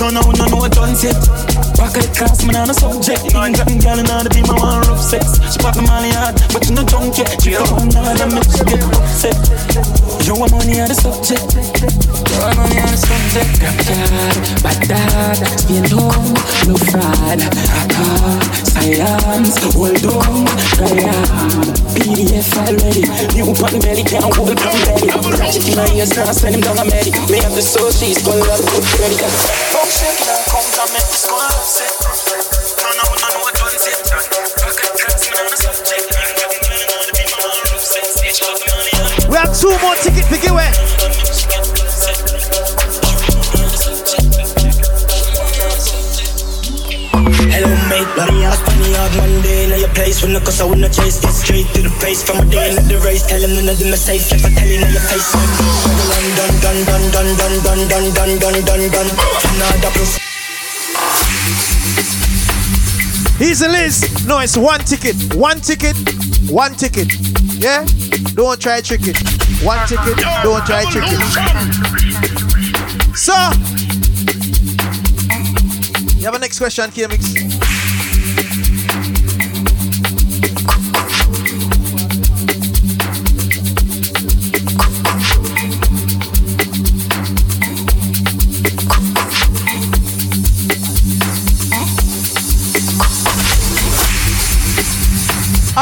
No, 0.00 0.08
no, 0.08 0.24
no, 0.34 0.46
no, 0.48 0.66
don't 0.68 0.96
sit. 0.96 1.14
Pocket 1.76 2.10
class, 2.16 2.42
man, 2.44 2.56
on 2.56 2.70
a 2.70 2.74
subject. 2.74 3.22
Ain't 3.34 3.56
got 3.56 3.70
a 3.70 3.74
gal 3.78 3.98
in 3.98 4.06
a 4.06 4.21
the 4.24 4.30
beam, 4.30 4.46
I 4.46 4.54
want 4.54 4.86
rough 4.86 5.02
sex. 5.02 5.42
She 5.50 5.58
the 5.58 5.82
money 5.82 6.14
hard, 6.14 6.38
but 6.54 6.62
you 6.68 6.74
no 6.74 6.86
drunk 6.86 7.18
yet. 7.18 7.34
Drift 7.42 7.58
the 7.58 7.66
crown, 7.66 7.88
now 7.90 8.14
that 8.14 8.30
make 8.30 8.46
you 8.54 8.64
get 8.66 8.82
upset. 8.94 9.34
You 10.22 10.38
want 10.38 10.54
money 10.54 10.78
on 10.78 10.86
the 10.86 10.96
subject. 10.96 11.42
You 11.82 12.36
want 12.38 12.54
money 12.54 12.78
on 12.78 12.90
the 12.90 13.00
subject. 13.02 13.50
Grab 13.58 13.78
card, 13.82 14.36
bad 14.62 14.78
dad, 14.86 15.38
spin 15.58 15.82
no 15.90 16.06
fraud. 16.78 17.40
Accra, 17.42 18.10
silence, 18.62 19.58
hold 19.74 20.06
on, 20.06 20.46
try 20.78 21.02
hard. 21.02 21.66
PDF 21.98 22.48
already, 22.62 23.04
new 23.34 23.50
button 23.58 23.82
belly 23.82 24.06
can't 24.06 24.22
hold 24.22 24.54
from 24.54 24.78
belly. 24.86 25.10
Ratchet 25.34 25.66
in 25.66 25.74
my 25.74 25.86
ears, 25.98 26.14
now 26.14 26.30
send 26.30 26.54
him 26.54 26.62
down 26.62 26.78
a 26.78 26.84
medic. 26.86 27.14
Me 27.26 27.42
have 27.42 27.54
the 27.54 27.62
soul, 27.62 27.90
she's 27.90 28.22
call 28.22 28.38
up 28.38 28.62
good 28.70 28.86
credit. 28.94 29.18
Shaking 29.90 30.30
and 30.30 30.46
come 30.46 30.90
make 30.94 31.08
this 31.10 31.26
upset. 31.26 32.21
Have 39.42 39.58
two 39.58 39.74
more 39.82 39.94
tickets 39.98 40.28
to 40.30 40.38
give 40.38 40.54
away. 40.54 40.70
Hello 47.50 47.68
mate, 47.90 48.08
money 48.16 48.44
out, 48.46 48.56
funny 48.64 48.94
out 48.96 49.12
Monday 49.18 49.64
in 49.64 49.78
your 49.78 49.88
place 49.90 50.22
when 50.22 50.32
the 50.32 50.40
cause 50.40 50.60
I 50.60 50.64
wanna 50.64 50.88
chase 50.88 51.20
Get 51.20 51.34
straight 51.34 51.66
to 51.74 51.82
the 51.82 51.90
face 52.00 52.22
from 52.22 52.38
a 52.38 52.46
day 52.50 52.70
in 52.70 52.88
the 52.88 52.98
race 53.04 53.26
Tell 53.26 53.40
them 53.40 53.54
none 53.54 53.68
of 53.68 53.78
them 53.78 53.92
are 53.92 54.00
safe, 54.00 54.30
like 54.32 54.44
I 54.44 54.50
tell 54.54 54.68
you 54.68 54.80
in 54.80 54.88
your 54.88 55.04
face 55.04 55.28
Done, 55.32 56.28
done, 56.38 56.56
done, 56.64 56.80
done, 56.86 57.02
done, 57.12 57.28
done, 57.36 57.58
done, 57.62 57.82
done, 57.92 58.08
done, 58.14 58.32
done, 58.40 58.58
done, 58.64 58.84
done 58.90 59.10
Another 59.52 59.92
plus 59.92 60.18
Easy 63.40 63.66
Liz. 63.66 64.26
No, 64.26 64.38
it's 64.38 64.56
one 64.56 64.80
ticket. 64.80 65.16
One 65.34 65.60
ticket. 65.60 65.96
One 66.48 66.74
ticket. 66.74 67.41
Yeah? 67.62 67.86
Don't 68.34 68.60
try 68.60 68.80
trick 68.80 69.02
it. 69.04 69.16
One 69.64 69.78
ticket. 69.86 70.18
Don't 70.42 70.66
try 70.66 70.84
trick 70.90 71.04
it. 71.06 71.20
So, 73.16 73.32
you 76.18 76.24
have 76.24 76.34
a 76.34 76.40
next 76.40 76.58
question, 76.58 76.90
KMX? 76.90 77.61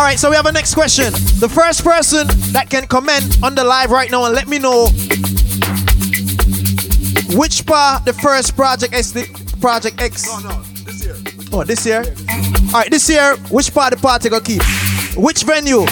All 0.00 0.06
right, 0.06 0.18
so 0.18 0.30
we 0.30 0.36
have 0.36 0.46
a 0.46 0.52
next 0.52 0.72
question. 0.72 1.12
The 1.40 1.48
first 1.48 1.84
person 1.84 2.26
that 2.54 2.70
can 2.70 2.86
comment 2.86 3.36
on 3.42 3.54
the 3.54 3.62
live 3.62 3.90
right 3.90 4.10
now 4.10 4.24
and 4.24 4.34
let 4.34 4.48
me 4.48 4.58
know 4.58 4.86
which 7.36 7.66
part 7.66 8.06
the 8.06 8.14
first 8.14 8.56
Project 8.56 8.94
X, 8.94 9.12
Project 9.60 10.00
X. 10.00 10.26
No, 10.26 10.48
no, 10.48 10.62
this 10.86 11.04
year. 11.04 11.16
Oh, 11.52 11.64
this 11.64 11.84
year? 11.84 12.02
All 12.72 12.80
right, 12.80 12.90
this 12.90 13.10
year, 13.10 13.36
which 13.50 13.74
part 13.74 13.92
the 13.92 13.98
party 14.00 14.30
gonna 14.30 14.42
keep? 14.42 14.62
Which 15.18 15.42
venue? 15.42 15.84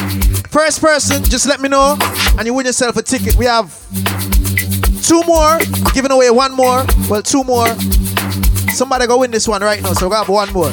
First 0.48 0.80
person, 0.80 1.22
just 1.24 1.46
let 1.46 1.60
me 1.60 1.68
know, 1.68 1.98
and 2.38 2.46
you 2.46 2.54
win 2.54 2.64
yourself 2.64 2.96
a 2.96 3.02
ticket. 3.02 3.36
We 3.36 3.44
have 3.44 3.76
two 5.02 5.22
more, 5.26 5.58
giving 5.92 6.12
away 6.12 6.30
one 6.30 6.56
more. 6.56 6.86
Well, 7.10 7.20
two 7.20 7.44
more. 7.44 7.68
Somebody 8.72 9.06
go 9.06 9.18
win 9.18 9.32
this 9.32 9.46
one 9.46 9.60
right 9.60 9.82
now, 9.82 9.92
so 9.92 10.06
we 10.06 10.12
got 10.12 10.30
one 10.30 10.50
more. 10.54 10.72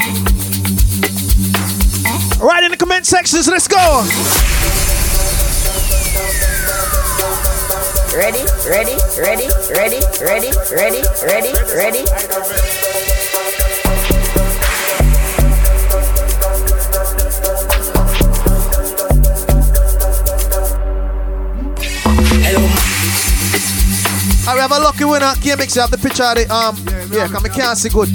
Right 2.46 2.64
in 2.64 2.70
the 2.70 2.78
comment 2.78 3.08
sections, 3.08 3.48
let's 3.48 3.68
go. 3.68 4.06
Ready, 8.16 8.46
ready, 8.70 9.02
ready, 9.18 9.50
ready, 9.74 9.98
ready, 10.22 10.52
ready, 10.70 11.02
ready, 11.26 11.54
ready. 11.74 12.06
All 24.46 24.54
right, 24.54 24.54
we 24.54 24.62
have 24.62 24.72
a 24.72 24.80
lucky 24.80 25.06
winner. 25.06 25.34
Mix 25.58 25.76
you 25.76 25.82
have 25.82 25.90
the 25.90 25.98
picture 25.98 26.24
of 26.24 26.36
the 26.36 26.54
um. 26.54 26.78
Yeah, 27.12 27.28
come 27.28 27.44
can't 27.46 27.76
see 27.76 27.90
good. 27.90 28.10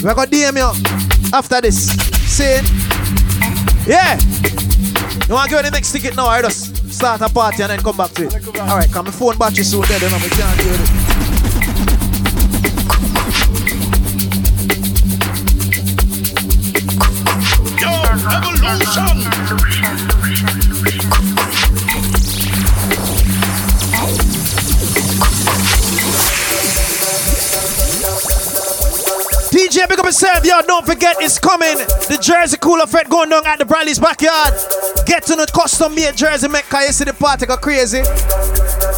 We're 0.00 0.14
gonna 0.14 0.30
DM 0.30 0.58
you 0.58 1.36
after 1.36 1.60
this. 1.60 1.90
Saying, 2.30 2.64
yeah. 3.86 4.18
You 5.28 5.34
wanna 5.34 5.48
give 5.50 5.62
the 5.62 5.70
next 5.72 5.92
ticket 5.92 6.16
now? 6.16 6.26
I 6.26 6.42
just 6.42 6.92
start 6.92 7.20
a 7.20 7.28
party 7.28 7.62
and 7.62 7.70
then 7.70 7.80
come 7.80 7.96
back 7.96 8.10
to 8.12 8.26
it. 8.26 8.58
All 8.60 8.76
right, 8.76 8.90
come 8.90 9.06
my 9.06 9.10
phone 9.10 9.38
battery 9.38 9.64
soon 9.64 9.82
dead, 9.82 10.02
know, 10.02 10.18
we 10.22 10.28
can't 10.30 10.58
do 10.58 10.68
it. 10.68 11.10
Evolution. 18.32 19.20
DJ, 29.80 29.88
big 29.88 29.98
up 29.98 30.04
yourself, 30.04 30.44
yo. 30.44 30.60
Don't 30.62 30.84
forget, 30.84 31.16
it's 31.20 31.38
coming. 31.38 31.78
The 31.78 32.18
Jersey 32.20 32.58
Cooler 32.58 32.86
Fred 32.86 33.08
going 33.08 33.30
down 33.30 33.46
at 33.46 33.58
the 33.58 33.64
Bradley's 33.64 33.98
backyard. 33.98 34.52
Get 35.06 35.24
to 35.26 35.36
the 35.36 35.46
custom 35.46 35.94
made 35.94 36.16
jersey, 36.16 36.48
make 36.48 36.70
you 36.70 36.92
see 36.92 37.04
the 37.04 37.14
party 37.14 37.46
go 37.46 37.56
crazy. 37.56 38.04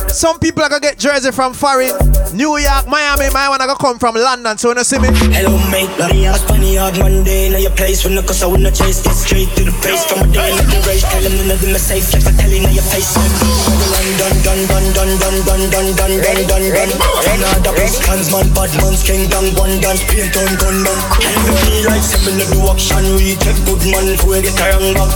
Some 0.09 0.39
people 0.39 0.63
are 0.63 0.69
gonna 0.69 0.81
get 0.81 0.99
jersey 0.99 1.31
from 1.31 1.55
foreign, 1.55 1.95
New 2.33 2.57
York, 2.57 2.89
Miami. 2.89 3.29
My 3.31 3.49
one 3.49 3.61
are 3.61 3.67
gonna 3.67 3.79
come 3.79 3.99
from 3.99 4.17
London, 4.17 4.57
so 4.57 4.73
you 4.73 4.75
know 4.75 4.83
see 4.83 4.99
me. 4.99 5.09
Hello 5.37 5.53
mate, 5.69 5.93
money 6.01 6.27
out, 6.27 6.41
funny 6.49 6.79
out 6.79 6.97
Monday 6.99 7.53
in 7.53 7.61
your 7.61 7.71
place 7.77 8.05
when 8.05 8.17
the 8.17 8.23
cause 8.23 8.43
I 8.43 8.49
wanna 8.49 8.73
chase 8.73 9.05
Get 9.05 9.13
straight 9.13 9.53
to 9.61 9.69
the 9.69 9.75
place 9.85 10.05
from 10.09 10.25
a 10.25 10.27
day 10.33 10.49
into 10.53 10.65
the 10.65 10.81
race 10.89 11.05
Tell 11.05 11.21
them 11.21 11.37
none 11.37 11.53
of 11.53 11.61
them 11.61 11.77
are 11.77 11.83
safe, 11.83 12.09
like 12.17 12.25
I 12.25 12.33
tell 12.33 12.49
you 12.49 12.65
in 12.65 12.73
your 12.73 12.87
face 12.89 13.13
Done, 13.13 14.11
done, 14.17 14.39
done, 14.41 14.63
done, 14.65 14.89
done, 14.97 15.13
done, 15.21 15.41
done, 15.45 15.65
done, 15.69 15.89
done, 15.93 16.15
done, 16.25 16.41
done, 16.49 16.67
done 16.73 16.93
Another 17.29 17.73
plus 17.77 18.01
hands 18.09 18.29
man, 18.33 18.49
bad 18.57 18.73
man's 18.81 19.05
king 19.05 19.29
down 19.29 19.47
One 19.61 19.77
dance, 19.85 20.01
paint 20.09 20.33
on 20.33 20.49
gun 20.57 20.77
down 20.89 20.99
Everybody 21.21 21.85
like 21.85 22.05
seven 22.05 22.41
to 22.41 22.47
do 22.49 22.61
action 22.73 23.05
We 23.21 23.37
take 23.37 23.61
good 23.69 23.83
man, 23.93 24.17
we 24.25 24.41
get 24.41 24.57
a 24.57 24.65
young 24.73 24.89
back 24.97 25.13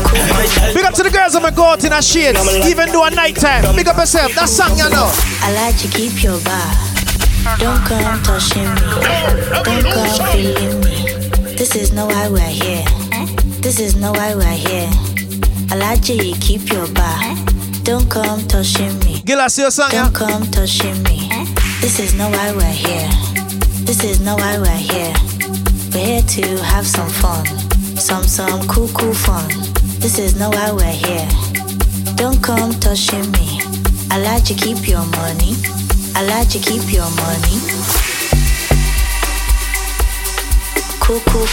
Big 0.76 0.84
up 0.84 0.92
to 1.00 1.02
the 1.02 1.10
girls 1.10 1.32
on 1.32 1.42
my 1.42 1.50
go 1.50 1.64
out 1.64 1.84
in 1.84 1.92
a 1.92 2.02
shades, 2.02 2.38
even 2.66 2.92
do 2.92 3.02
a 3.02 3.10
nighttime. 3.10 3.64
Big 3.74 3.88
up 3.88 3.96
yourself, 3.96 4.34
that 4.34 4.48
song 4.48 4.76
you 4.76 4.88
know. 4.90 5.08
I 5.40 5.52
like 5.54 5.78
to 5.78 5.88
keep 5.88 6.22
your 6.22 6.38
bar. 6.44 7.05
Don't 7.58 7.80
come 7.86 8.22
touching 8.22 8.68
me. 8.74 8.80
Don't 9.64 9.84
come 9.94 10.32
feeling 10.32 10.80
me. 10.80 11.56
This 11.56 11.74
is 11.74 11.92
no 11.92 12.06
why 12.06 12.28
we're 12.28 12.40
here. 12.40 12.84
This 13.62 13.80
is 13.80 13.96
no 13.96 14.12
why 14.12 14.34
we're 14.34 14.50
here. 14.50 14.90
I 15.70 15.76
like 15.76 16.02
to 16.02 16.16
keep 16.40 16.70
your 16.70 16.86
bar. 16.88 17.34
Don't 17.82 18.10
come 18.10 18.46
touching 18.46 18.98
me. 19.00 19.22
Gil, 19.24 19.40
I 19.40 19.48
see 19.48 19.62
your 19.62 19.70
song, 19.70 19.90
Don't 19.90 20.14
come 20.14 20.42
touching 20.50 21.02
me. 21.04 21.28
This 21.80 21.98
is 21.98 22.14
no 22.14 22.28
why 22.30 22.52
we're 22.52 22.78
here. 22.86 23.08
This 23.86 24.02
is 24.04 24.20
no 24.20 24.34
why 24.36 24.58
we're 24.58 24.82
here. 24.90 25.14
We're 25.92 26.20
here 26.20 26.22
to 26.22 26.62
have 26.64 26.86
some 26.86 27.08
fun. 27.08 27.46
Some 27.96 28.24
some 28.24 28.66
cool 28.68 28.88
cool 28.88 29.14
fun. 29.14 29.48
This 30.00 30.18
is 30.18 30.38
no 30.38 30.50
why 30.50 30.72
we're 30.72 30.98
here. 31.06 31.28
Don't 32.16 32.42
come 32.42 32.72
touching 32.80 33.30
me. 33.32 33.60
I 34.10 34.18
like 34.18 34.44
to 34.44 34.54
keep 34.54 34.88
your 34.88 35.04
money. 35.06 35.54
I 36.18 36.24
let 36.24 36.54
you 36.54 36.60
keep 36.62 36.90
your 36.90 37.10
money. 37.10 37.60
Cuckoo. 40.98 41.44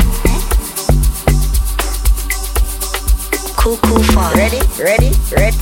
Cuckoo. 3.58 4.04
fun. 4.13 4.34
Ready, 4.38 4.62
ready, 4.80 5.12
ready. 5.36 5.58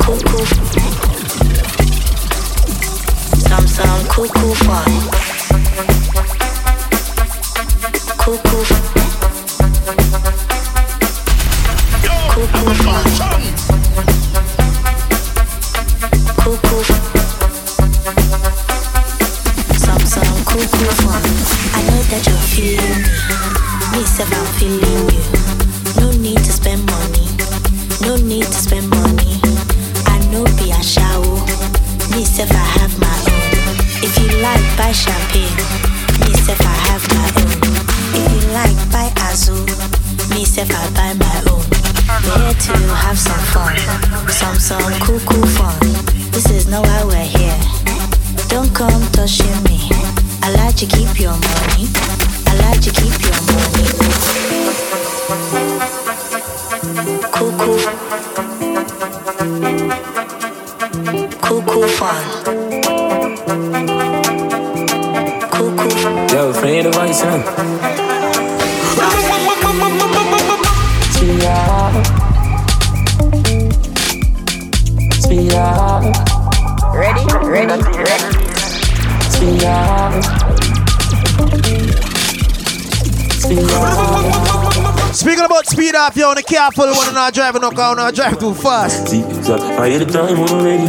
Cuckoo. 0.00 0.44
Some, 3.44 3.66
some 3.66 4.06
Cuckoo. 4.08 4.54
fun. 4.64 4.90
Fun. 13.16 13.35
careful 86.66 86.86
when 86.86 87.04
you're 87.04 87.14
not 87.14 87.32
driving 87.32 87.62
no 87.62 87.70
car, 87.70 87.98
I 87.98 88.10
drive 88.10 88.38
too 88.38 88.54
fast. 88.54 89.12
I 89.14 89.88
had 89.88 90.02
a 90.02 90.06
time 90.06 90.38
already. 90.38 90.88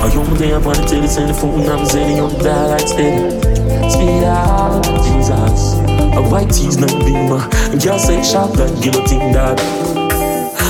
I 0.00 0.12
only 0.16 0.38
day 0.38 0.54
I 0.54 0.58
wanna 0.58 0.86
tell 0.86 1.00
the 1.00 1.08
telephone, 1.08 1.68
I'm 1.68 1.84
saying 1.84 2.20
on 2.20 2.32
the 2.32 2.42
dial, 2.42 2.72
I 2.72 2.78
Speed 2.78 4.24
up, 4.24 4.84
Jesus. 5.04 5.74
A 6.16 6.22
white 6.30 6.50
tea's 6.50 6.78
not 6.78 6.90
being 7.04 7.28
girl 7.28 7.98
say 7.98 8.22
sharp 8.22 8.52
that 8.54 8.72
guillotine 8.82 9.32
dog. 9.32 9.58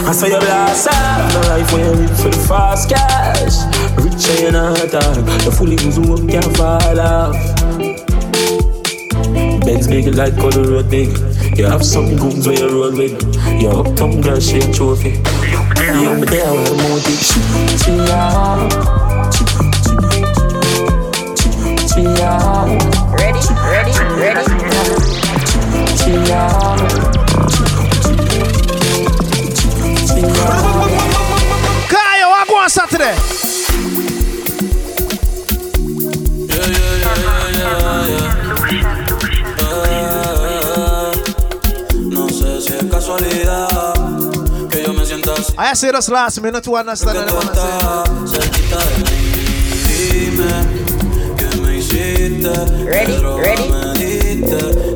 I 0.08 0.12
saw 0.12 0.26
your 0.26 0.40
blast 0.40 0.88
up, 0.88 0.94
my 1.34 1.48
life 1.48 1.72
when 1.72 1.82
I 1.82 1.90
live 1.90 2.20
for 2.20 2.30
the 2.30 2.44
fast 2.48 2.88
cash. 2.90 3.56
Rich 4.02 4.42
and 4.42 4.56
hot 4.56 4.90
dog, 4.90 5.26
the 5.44 5.52
fully 5.52 5.76
who's 5.78 5.98
work 6.00 6.28
can't 6.28 6.56
fall 6.56 7.00
off. 7.00 7.36
Benz 9.64 9.86
big 9.86 10.06
like 10.14 10.34
color 10.36 10.70
road 10.70 10.90
big. 10.90 11.27
You 11.58 11.64
have 11.64 11.84
some 11.84 12.14
good 12.14 12.46
where 12.46 12.54
you 12.54 12.68
roll 12.68 12.92
with. 12.96 13.18
Your 13.60 13.84
uptown 13.84 14.20
girl, 14.20 14.38
she 14.38 14.58
a 14.58 14.72
trophy. 14.72 15.10
You 15.10 16.14
me 16.14 16.26
there, 16.30 16.46
I'm 16.46 16.62
a 16.62 16.70
say 45.78 45.92
this 45.92 46.08
last 46.08 46.40
minute 46.42 46.64
to 46.64 46.76
understand 46.76 47.30
Porque 47.30 47.46
tú 47.46 48.26
cerquita 48.26 48.78
de 48.78 49.04
Dime 49.86 50.50
que 51.36 51.56
me 51.60 51.78
hiciste 51.78 52.50
Ready, 52.84 53.22
ready 53.40 54.87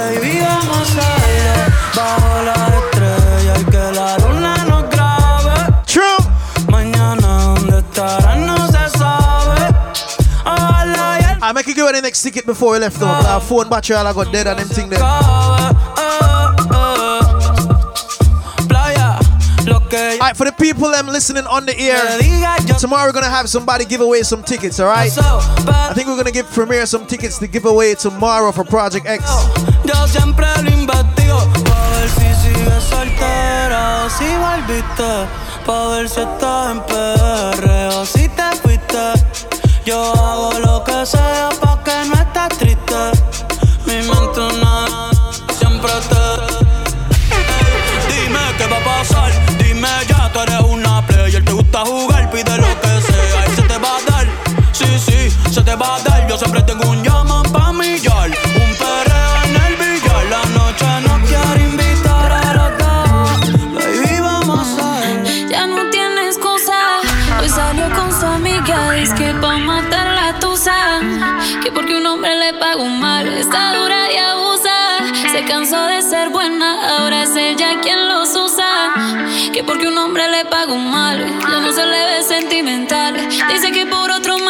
Baby, 0.00 0.40
vamos 0.40 0.90
allá. 0.96 1.68
Bajo 1.94 2.42
la 2.42 2.54
estrella 2.78 3.54
y 3.60 3.64
que 3.64 3.92
la 3.92 4.18
luna 4.18 4.56
nos 4.64 4.88
grabe. 4.88 5.54
True. 5.86 6.18
Mañana 6.68 7.54
dónde 7.54 7.78
estará 7.78 8.36
no 8.36 8.56
se 8.66 8.98
sabe. 8.98 9.74
Ojalá 10.44 11.38
I 11.42 11.52
make 11.52 11.66
you 11.66 11.74
give 11.74 11.86
her 11.86 11.92
the 11.92 12.00
next 12.00 12.22
ticket 12.22 12.46
before 12.46 12.72
we 12.72 12.78
left 12.78 12.98
though. 12.98 13.08
Our 13.08 13.40
phone 13.40 13.68
battery 13.68 13.96
all 13.96 14.06
I 14.06 14.12
got 14.12 14.32
dead 14.32 14.46
and 14.46 14.58
them 14.58 14.68
thing 14.68 14.88
there. 14.88 15.00
playa. 18.68 19.18
Lo 19.66 19.80
que 19.88 19.98
Alright, 20.18 20.36
for 20.36 20.46
the 20.46 20.52
people 20.52 20.90
them 20.90 21.08
listening 21.08 21.46
on 21.46 21.66
the 21.66 21.78
ear, 21.78 22.00
tomorrow 22.78 23.06
we're 23.06 23.12
gonna 23.12 23.28
have 23.28 23.48
somebody 23.48 23.84
give 23.84 24.00
away 24.00 24.22
some 24.22 24.42
tickets, 24.42 24.80
alright? 24.80 25.12
I 25.18 25.92
think 25.94 26.08
we're 26.08 26.16
gonna 26.16 26.30
give 26.30 26.50
Premier 26.50 26.86
some 26.86 27.06
tickets 27.06 27.38
to 27.38 27.46
give 27.46 27.66
away 27.66 27.94
tomorrow 27.94 28.52
for 28.52 28.64
Project 28.64 29.06
X. 29.06 29.22
Yo 29.92 30.06
siempre 30.06 30.46
lo 30.62 30.70
investigo. 30.70 31.38
Pa' 31.64 31.88
ver 31.96 32.08
si 32.10 32.28
sigues 32.42 32.84
soltera 32.84 34.04
o 34.04 34.10
si 34.10 34.28
volviste. 34.36 35.26
Pa' 35.66 35.88
ver 35.88 36.08
si 36.08 36.20
estás 36.20 36.70
en 36.70 36.80
PR 36.82 37.88
o 37.96 38.06
si 38.06 38.28
te 38.28 38.48
fuiste. 38.62 39.04
Yo 39.84 40.12
hago 40.14 40.52
lo 40.60 40.84
que 40.84 41.04
sea 41.04 41.48
pa' 41.60 41.82
que 41.82 41.96
no 42.08 42.14
estés 42.14 42.58
triste. 42.58 43.00
Mi 43.86 43.96
mente 43.96 44.40
una 44.40 44.86
siempre 45.58 45.92
te 46.08 46.24
Dime 48.14 48.44
qué 48.58 48.66
va 48.66 48.76
a 48.76 48.84
pasar, 48.84 49.32
dime 49.58 49.88
ya, 50.08 50.30
tú 50.32 50.40
eres 50.40 50.60
una 50.60 51.04
player, 51.04 51.44
te 51.44 51.52
gusta 51.52 51.80
jugar, 51.80 52.30
pide 52.30 52.56
lo 52.58 52.80
que 52.80 52.92
sea. 53.08 53.46
Y 53.48 53.56
se 53.56 53.62
te 53.62 53.78
va 53.78 53.96
a 53.96 54.10
dar. 54.10 54.26
Sí, 54.72 54.86
sí, 55.04 55.52
se 55.52 55.62
te 55.62 55.74
va 55.74 55.96
a 55.96 56.00
dar. 56.00 56.28
Yo 56.28 56.38
siempre 56.38 56.62
tengo 56.62 56.69
Que 79.60 79.64
porque 79.64 79.86
un 79.86 79.98
hombre 79.98 80.26
le 80.26 80.46
pagó 80.46 80.78
mal. 80.78 81.18
Ya 81.42 81.60
no 81.60 81.70
se 81.70 81.84
le 81.84 82.04
ve 82.06 82.22
sentimental. 82.22 83.14
Dice 83.52 83.70
que 83.72 83.84
por 83.84 84.10
otro 84.10 84.38
mal 84.38 84.49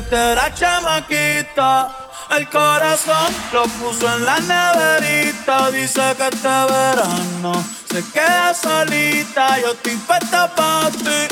Desde 0.00 0.36
la 0.36 0.54
chamaquita, 0.54 1.90
el 2.36 2.48
corazón 2.50 3.34
lo 3.52 3.64
puso 3.64 4.06
en 4.14 4.24
la 4.24 4.38
neverita. 4.38 5.72
Dice 5.72 6.14
que 6.16 6.28
este 6.28 6.48
verano 6.48 7.64
se 7.90 8.04
queda 8.12 8.54
solita. 8.54 9.58
Yo 9.60 9.72
estoy 9.72 9.96
puesta 9.96 10.54
pa' 10.54 10.88
ti. 10.92 11.26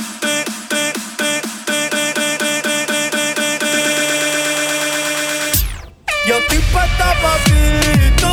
Yo 6.27 6.35
estoy 6.35 6.59
puesta 6.59 7.15
pa' 7.23 7.39
ti. 7.45 8.26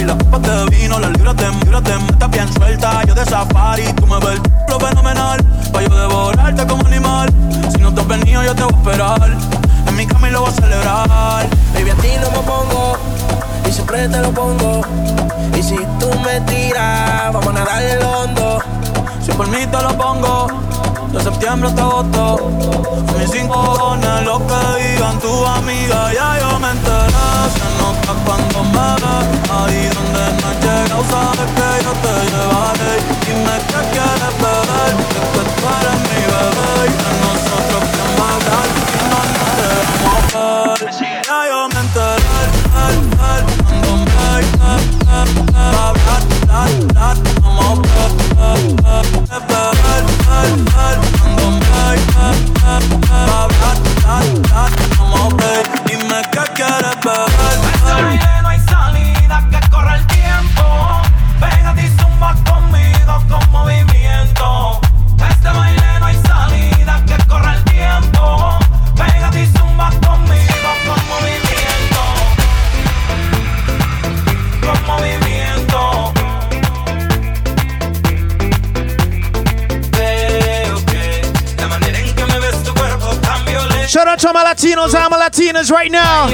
Pari, 0.00 0.04
las 0.04 0.16
copas 0.16 0.42
de 0.42 0.76
vino, 0.76 0.98
las 0.98 1.10
libras 1.12 1.36
de 1.36 1.50
libras 1.64 1.84
de 1.84 1.94
estás 1.94 2.30
bien 2.30 2.52
suelta, 2.52 3.04
yo 3.04 3.14
de 3.14 3.24
safari, 3.24 3.84
tú 3.94 4.06
me 4.06 4.18
ves 4.18 4.40
lo 4.68 4.80
fenomenal, 4.80 5.44
pa' 5.72 5.82
yo 5.82 5.88
devorarte 5.88 6.66
como 6.66 6.86
animal, 6.86 7.28
si 7.72 7.78
no 7.82 7.92
te 7.92 8.00
has 8.00 8.08
venido 8.08 8.42
yo 8.42 8.54
te 8.54 8.62
voy 8.62 8.72
a 8.72 8.76
esperar, 8.76 9.30
en 9.86 9.96
mi 9.96 10.06
cama 10.06 10.28
y 10.28 10.32
lo 10.32 10.40
voy 10.42 10.50
a 10.50 10.52
celebrar. 10.52 11.46
Baby, 11.74 11.90
a 11.90 11.94
ti 11.94 12.08
no 12.20 12.30
me 12.30 12.46
pongo, 12.46 12.96
y 13.68 13.72
siempre 13.72 14.08
te 14.08 14.18
lo 14.18 14.30
pongo. 14.32 14.82
Y 15.56 15.62
si 15.62 15.76
tú 15.98 16.10
me 16.24 16.40
tiras, 16.42 17.32
vamos 17.32 17.48
a 17.48 17.52
nadar 17.52 17.82
el 17.82 18.02
hondo. 18.02 18.58
Si 19.24 19.32
por 19.32 19.48
mí 19.48 19.66
te 19.66 19.82
lo 19.82 19.96
pongo, 19.96 20.46
de 21.12 21.20
septiembre 21.20 21.68
hasta 21.68 21.82
agosto. 21.82 22.50
Mis 23.18 23.30
cinco 23.30 23.98
lo 24.24 24.38
que 24.46 24.60
digan 24.82 25.18
tu 25.18 25.46
amiga, 25.46 26.12
ya 26.12 26.38
yo 26.40 26.58
me 26.60 26.70
enteré. 26.70 27.10
Se 27.54 27.66
nota 27.78 28.12
cuando 28.24 28.58
me 28.74 28.88
ves, 29.02 29.26
ahí 29.50 29.82
donde 29.94 30.24
no 30.40 30.46
has 30.48 30.56
llegado, 30.64 31.02
sabes 31.10 31.50
que 31.56 31.68
yo 31.84 31.92
te 32.04 32.14
llevaré. 32.30 32.92
Dime 33.26 33.56
qué 33.70 33.80
quieres 33.92 34.34
beber, 34.42 34.92
que 35.10 35.42
tú 35.56 35.62
eres 35.76 35.98
mi 36.08 36.20
bebé. 36.30 36.70
Y 36.86 36.94
de 37.02 37.10
nosotros 37.22 37.82
que 37.94 38.04
va 38.18 38.26
a 38.26 38.34
hablar, 38.36 38.68
si 38.90 38.98
no 39.10 39.20
nos 39.34 39.50
dejamos 39.58 40.24
ver. 40.32 40.90
Ya 41.26 41.38
yo 41.50 41.60
me 41.68 41.80
enteré, 41.80 42.40
cuando 42.70 43.12
me 43.16 43.34
eh, 43.40 44.46
eh, 44.50 45.28
eh, 45.30 45.70
va 45.74 45.82
a 45.82 45.88
hablar, 45.88 46.22
vamos 47.42 47.88
a 47.88 49.38
ver, 49.38 49.69
I'm 55.02 55.12
all 55.12 55.30
bad. 55.36 55.66
Dime 55.86 56.22
qué 56.32 56.40
quieres 56.54 56.99
to 84.20 84.32
my 84.34 84.44
Latinos 84.44 84.94
and 84.94 85.10
my 85.10 85.16
Latinas 85.16 85.70
right 85.70 85.90
now. 85.90 86.28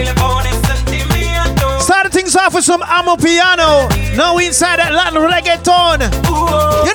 Starting 1.78 2.10
things 2.10 2.34
off 2.34 2.52
with 2.54 2.64
some 2.64 2.80
Amapiano. 2.80 3.86
Now 4.16 4.34
we 4.34 4.48
inside 4.48 4.80
that 4.80 4.90
Latin 4.92 5.22
reggaeton. 5.22 6.02
You 6.82 6.94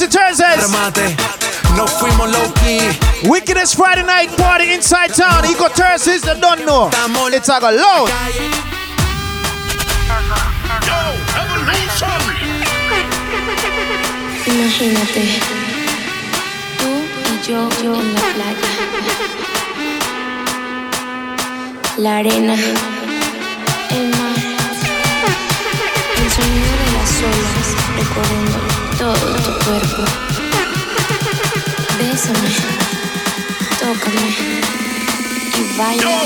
Inside 0.00 0.10
Thursday 0.10 0.46
Thursdays. 0.46 0.64
Remate, 0.64 1.16
no 1.76 1.86
fuimos 1.86 2.30
low 2.30 2.52
key. 2.62 3.28
Wickedest 3.28 3.76
Friday 3.76 4.02
night 4.04 4.30
party 4.36 4.72
inside 4.72 5.08
town. 5.14 5.44
Eco 5.44 5.68
Thursdays, 5.68 6.24
you 6.24 6.34
don't 6.40 6.64
know. 6.64 6.88
It's 7.32 7.48
a 7.48 7.60
go 7.60 7.70
loud. 7.70 8.10
Imagínate, 14.46 15.22
tú 16.78 16.90
y 17.24 17.48
yo, 17.48 17.68
yo 17.82 17.94
en 18.00 18.14
la 18.14 18.20
playa. 18.20 18.68
La 21.98 22.16
arena, 22.18 22.54
el 22.54 24.08
mar, 24.10 24.38
el 26.16 26.30
sonido 26.30 26.72
de 26.78 26.92
las 26.92 27.22
olas 27.22 27.68
recorriendo 27.96 28.87
todo 28.98 29.14
tu 29.14 29.52
cuerpo. 29.64 30.02
Bésame, 31.98 32.50
tócame 33.78 34.26
y 35.56 35.78
baila 35.78 36.18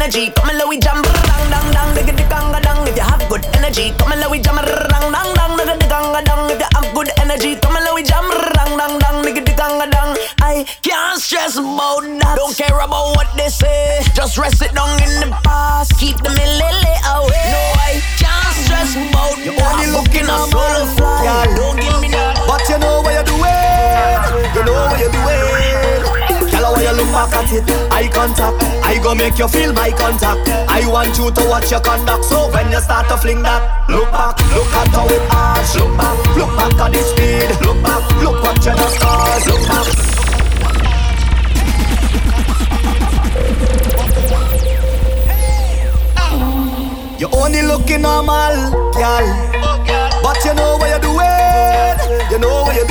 energy, 0.00 0.32
come 0.32 0.48
and 0.48 0.56
let 0.56 0.68
we 0.68 0.78
jam. 0.78 1.02
Dang 1.02 1.50
dang 1.52 1.68
dang, 1.72 1.90
nigga 1.94 2.16
dang 2.28 2.62
dang. 2.62 2.88
If 2.88 2.96
you 2.96 3.02
have 3.02 3.20
good 3.28 3.44
energy, 3.56 3.92
come 3.98 4.12
and 4.12 4.20
let 4.20 4.30
we 4.30 4.40
jam. 4.40 4.56
Dang 4.56 5.12
dang 5.12 5.30
dang, 5.36 5.52
nigga 5.60 5.76
dang 5.88 6.24
dang. 6.24 6.50
If 6.50 6.60
you 6.60 6.68
have 6.72 6.94
good 6.94 7.10
energy, 7.20 7.56
come 7.60 7.76
and 7.76 7.84
let 7.84 7.94
we 7.94 8.02
jam. 8.02 8.24
Dang 8.56 8.72
dang 8.80 8.98
dang, 8.98 9.16
nigga 9.20 9.44
dang 9.44 9.90
dang. 9.90 10.16
I 10.40 10.64
can't 10.80 11.20
stress 11.20 11.56
about 11.56 12.00
that. 12.24 12.34
Don't 12.36 12.56
care 12.56 12.80
about 12.80 13.12
what 13.16 13.28
they 13.36 13.48
say. 13.48 14.00
Just 14.14 14.38
rest 14.38 14.62
it 14.62 14.74
down 14.74 14.88
in 15.04 15.12
the 15.20 15.36
past. 15.44 15.92
Keep 16.00 16.16
them 16.24 16.32
in 16.32 16.48
away. 17.20 17.44
No, 17.52 17.60
I 17.76 18.00
can't 18.16 18.56
stress 18.64 18.96
about 18.96 19.36
that. 19.36 19.52
only 19.52 19.84
I'm 19.84 19.92
looking 19.92 20.24
booking 20.24 20.28
a 20.28 20.32
at 20.32 20.48
solo 20.48 20.80
man. 20.80 20.96
flight. 20.96 21.24
Yeah. 21.28 21.56
Don't 21.56 21.76
give 21.76 21.89
back 27.20 27.36
at 27.36 27.52
it. 27.52 27.64
Eye 27.92 28.08
contact. 28.08 28.62
I 28.84 28.96
go 29.02 29.14
make 29.14 29.38
you 29.38 29.48
feel 29.48 29.72
my 29.72 29.90
contact. 29.90 30.48
I 30.68 30.86
want 30.88 31.16
you 31.18 31.30
to 31.30 31.42
watch 31.48 31.70
your 31.70 31.80
conduct. 31.80 32.24
So 32.24 32.48
when 32.52 32.70
you 32.72 32.80
start 32.80 33.08
to 33.08 33.16
fling 33.18 33.42
that, 33.42 33.88
look 33.88 34.10
back, 34.10 34.38
look 34.54 34.72
at 34.72 34.88
how 34.88 35.06
it 35.06 35.24
arch. 35.28 35.74
Look 35.76 35.92
back, 35.98 36.16
look 36.36 36.52
back 36.56 36.80
at 36.80 36.92
the 36.92 37.02
speed. 37.10 37.50
Look 37.66 37.78
back, 37.84 38.02
look 38.24 38.42
what 38.42 38.56
you 38.64 38.72
the 38.72 38.88
scars. 38.96 39.46
Look 39.48 39.62
back. 39.68 39.86
You 47.20 47.28
only 47.36 47.62
looking 47.62 48.00
normal, 48.00 48.56
girl. 48.96 49.26
But 50.24 50.38
you 50.44 50.54
know 50.54 50.78
what 50.78 50.88
you're 50.88 51.04
doing. 51.04 52.30
You 52.30 52.38
know 52.38 52.62
what 52.64 52.74
you're 52.76 52.89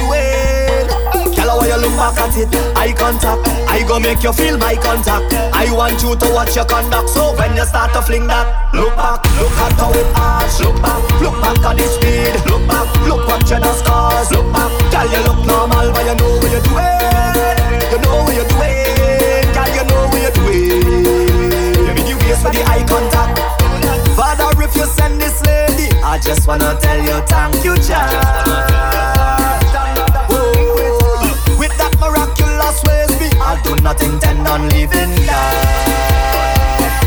back 2.00 2.16
at 2.24 2.38
it. 2.40 2.48
Eye 2.80 2.96
contact. 2.96 3.44
I 3.68 3.84
go 3.84 4.00
make 4.00 4.24
you 4.24 4.32
feel 4.32 4.58
my 4.58 4.76
contact. 4.80 5.36
I 5.52 5.68
want 5.76 6.02
you 6.02 6.16
to 6.16 6.28
watch 6.32 6.56
your 6.56 6.66
conduct. 6.66 7.10
So 7.10 7.36
when 7.36 7.56
you 7.56 7.66
start 7.66 7.92
to 7.94 8.02
fling 8.02 8.28
that, 8.28 8.72
look 8.74 8.96
back, 8.96 9.20
look 9.36 9.52
at 9.60 9.76
how 9.76 9.92
it 9.92 10.08
arch. 10.16 10.56
Look 10.64 10.80
back, 10.80 11.04
look 11.20 11.36
back 11.44 11.60
at 11.60 11.76
the 11.76 11.88
speed. 11.92 12.34
Look 12.48 12.64
back, 12.72 12.88
look 13.04 13.28
what 13.28 13.44
you 13.52 13.60
the 13.60 13.74
scars. 13.76 14.32
Look 14.32 14.48
back, 14.56 14.72
girl, 14.96 15.08
you 15.12 15.20
look 15.28 15.44
normal, 15.44 15.92
but 15.92 16.08
you 16.08 16.16
know 16.16 16.40
what 16.40 16.48
you're 16.48 16.64
doing. 16.64 17.60
You 17.92 18.00
know 18.00 18.24
what 18.24 18.34
you're 18.34 18.48
doing. 18.48 19.44
Girl, 19.52 19.70
you 19.76 19.84
know 19.92 20.08
what 20.08 20.24
you're 20.24 20.38
doing. 20.40 21.84
You 21.84 21.92
mean 22.00 22.08
you 22.08 22.18
waste 22.24 22.40
for 22.40 22.52
the 22.56 22.64
eye 22.64 22.88
contact. 22.88 23.44
Father, 24.16 24.48
if 24.64 24.72
you 24.80 24.88
send 24.88 25.20
this 25.20 25.44
lady, 25.44 25.92
I 26.00 26.16
just 26.24 26.48
wanna 26.48 26.80
tell 26.80 27.00
you 27.04 27.20
thank 27.28 27.60
you, 27.68 27.76
child. 27.84 28.40
I 33.50 33.58
do 33.66 33.74
not 33.82 33.98
intend 33.98 34.46
on 34.46 34.70
that. 34.70 34.86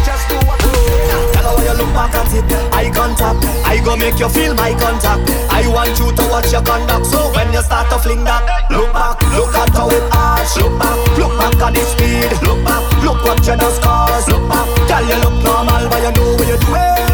Just 0.02 0.26
do 0.26 0.34
what 0.42 0.58
Tell 0.58 1.54
her 1.54 1.62
you 1.62 1.74
look 1.78 1.94
back 1.94 2.18
at 2.18 2.34
it. 2.34 2.42
Eye 2.74 2.90
contact. 2.90 3.46
I 3.62 3.78
go 3.78 3.94
make 3.94 4.18
you 4.18 4.26
feel 4.26 4.50
my 4.58 4.74
contact. 4.74 5.22
I 5.54 5.62
want 5.70 5.94
you 6.02 6.10
to 6.10 6.24
watch 6.26 6.50
your 6.50 6.66
conduct. 6.66 7.06
So 7.06 7.30
when 7.30 7.46
you 7.54 7.62
start 7.62 7.94
to 7.94 7.98
fling 8.02 8.26
that, 8.26 8.42
look 8.74 8.90
back, 8.90 9.22
look 9.38 9.54
at 9.54 9.70
how 9.70 9.86
it 9.86 10.02
arch. 10.10 10.50
Look 10.58 10.74
back, 10.82 10.98
look 11.14 11.30
back 11.38 11.62
at 11.62 11.78
the 11.78 11.84
speed. 11.86 12.34
Look 12.42 12.58
back, 12.66 12.82
look 13.06 13.22
what 13.22 13.38
you 13.46 13.54
the 13.54 13.70
scars. 13.78 14.26
Look 14.26 14.42
back, 14.50 14.66
girl, 14.90 15.06
you 15.06 15.22
look 15.22 15.38
normal, 15.46 15.86
but 15.86 16.02
you 16.02 16.10
know 16.10 16.26
what 16.34 16.50
you're 16.50 16.58
doing. 16.58 17.06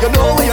You 0.00 0.08
know 0.16 0.32
what 0.32 0.45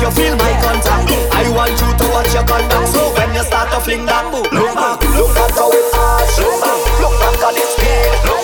you 0.00 0.10
feel 0.10 0.36
my 0.36 0.52
contact. 0.62 1.12
I 1.32 1.48
want 1.52 1.76
you 1.76 1.90
to 1.92 2.06
watch 2.12 2.32
your 2.32 2.44
conduct. 2.44 2.88
So 2.88 3.12
when 3.14 3.34
you 3.34 3.42
start 3.44 3.70
to 3.72 3.80
fling 3.80 4.06
that, 4.06 4.32
look 4.32 4.50
back, 4.50 5.00
look 5.16 5.36
at 5.36 5.50
how 5.52 5.70
it 5.70 5.94
arch. 5.94 6.38
Look 6.40 6.56
back, 6.60 6.80
look 7.00 7.14
back 7.20 7.42
at 7.44 7.54
the 7.54 7.64
speed. 7.68 8.39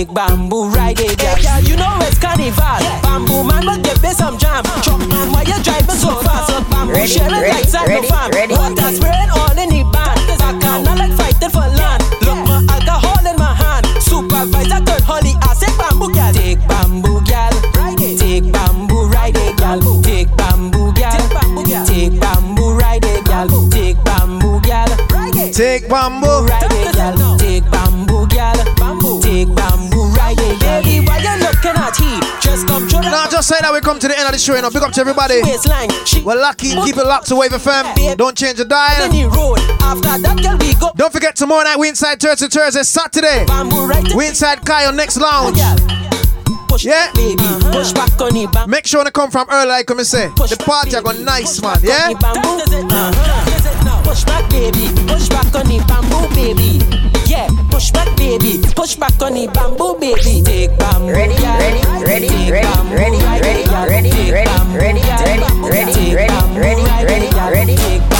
Take 0.00 0.14
bamboo, 0.14 0.70
ride 0.70 0.98
it, 0.98 1.22
yeah. 1.22 1.36
yeah 1.40 1.58
you 1.58 1.76
know 1.76 1.98
it's 2.00 2.16
carnival. 2.18 2.80
Bamboo 3.04 3.44
man 3.44 3.66
will 3.66 3.76
give 3.84 4.02
me 4.02 4.08
some 4.16 4.38
jam. 4.38 4.64
Uh-huh. 4.64 4.80
Truck 4.80 5.00
man, 5.12 5.28
why 5.30 5.42
you 5.44 5.60
driving 5.62 5.92
so 5.92 6.16
uh-huh. 6.16 6.24
fast? 6.24 6.70
Bamboo 6.72 6.94
Ready, 6.94 7.06
sharing 7.06 7.36
ready, 7.36 7.52
like 7.52 7.68
sand 7.68 7.84
ready, 7.86 8.08
farm. 8.08 8.32
ready. 8.32 8.54
Water 8.56 8.96
spraying 8.96 9.28
all 9.28 9.52
in 9.60 9.68
the 9.68 9.84
band. 9.92 10.16
Cause 10.24 10.40
I 10.40 10.56
kinda 10.56 10.96
like 10.96 11.12
fighting 11.20 11.52
for 11.52 11.68
land. 11.76 12.00
Look 12.24 12.40
my 12.48 12.64
alcohol 12.72 13.20
in 13.28 13.36
my 13.36 13.52
hand. 13.52 13.84
Supervisor 14.00 14.80
turn 14.88 15.04
honey, 15.04 15.36
I 15.44 15.52
say 15.52 15.68
bamboo 15.76 16.08
gal. 16.16 16.32
Take 16.32 16.64
bamboo 16.64 17.20
gal, 17.28 17.52
ride 17.76 18.00
it. 18.00 18.16
Take 18.16 18.48
bamboo, 18.48 19.04
ride 19.12 19.36
it, 19.36 19.60
gal. 19.60 19.84
Take 20.00 20.32
bamboo 20.32 20.96
gal, 20.96 21.20
take 21.84 22.16
bamboo, 22.16 22.72
ride 22.72 23.04
it, 23.04 23.28
gal. 23.28 23.52
Take 23.68 24.00
bamboo 24.00 24.64
gal, 24.64 24.88
ride 25.12 25.36
it. 25.36 25.52
Take 25.52 25.92
bamboo, 25.92 26.48
ride 26.48 26.59
end 34.20 34.28
of 34.28 34.32
the 34.32 34.38
show, 34.38 34.54
you 34.54 34.62
know. 34.62 34.70
Big 34.70 34.82
up 34.82 34.92
to 34.92 35.00
everybody. 35.00 35.40
We're 36.24 36.40
lucky. 36.40 36.70
Keep 36.70 36.96
it 36.96 37.06
locked 37.06 37.26
to 37.28 37.36
Wave 37.36 37.50
FM. 37.52 38.16
Don't 38.16 38.36
change 38.36 38.58
the 38.58 38.64
dial. 38.64 39.02
Any 39.02 39.24
road. 39.24 39.58
After 39.80 40.18
that, 40.20 40.38
girl, 40.42 40.56
we 40.58 40.74
go. 40.74 40.92
Don't 40.96 41.12
forget 41.12 41.34
tomorrow 41.36 41.64
night 41.64 41.78
we 41.78 41.88
inside 41.88 42.20
Thursday, 42.20 42.48
Thursday, 42.48 42.82
Saturday. 42.82 43.46
We 44.14 44.28
inside 44.28 44.64
Kyle 44.64 44.92
next 44.92 45.16
lounge. 45.16 45.58
Yeah. 45.58 47.12
baby. 47.14 47.42
Push 47.72 47.92
back 47.92 48.20
on 48.20 48.32
the 48.32 48.48
bamboo. 48.52 48.70
Make 48.70 48.86
sure 48.86 49.04
to 49.04 49.10
come 49.10 49.30
from 49.30 49.46
early, 49.50 49.68
like 49.68 49.88
me 49.90 50.04
say. 50.04 50.28
The 50.28 50.56
party 50.64 50.96
are 50.96 51.02
going 51.02 51.24
nice, 51.24 51.60
man. 51.60 51.78
Yeah. 51.82 52.12
Uh-huh. 52.22 54.02
Push 54.04 54.24
back, 54.24 54.48
baby. 54.50 54.88
Push 55.06 55.28
back 55.28 55.54
on 55.54 55.66
the 55.66 55.78
bamboo, 55.86 56.34
baby. 56.34 57.19
Push 57.80 57.92
back, 57.92 58.14
baby. 58.14 58.60
Push 58.76 58.96
back 58.96 59.22
on 59.22 59.32
the 59.32 59.46
bamboo, 59.46 59.96
baby. 59.98 60.42
Take 60.44 60.76
bamboo. 60.76 61.12
Ready, 61.12 61.32
ready, 61.32 61.80
ready, 62.04 62.28
ready, 62.28 62.76
ready, 62.92 63.16
ready, 63.40 63.64
ready, 63.64 64.20
ready, 64.20 64.52
ready, 64.76 65.00
ready, 65.16 65.48
ready, 65.64 66.14
ready, 66.14 66.84
ready, 67.08 67.30
ready, 67.48 67.76
Take 67.76 67.76
ready. 67.80 68.19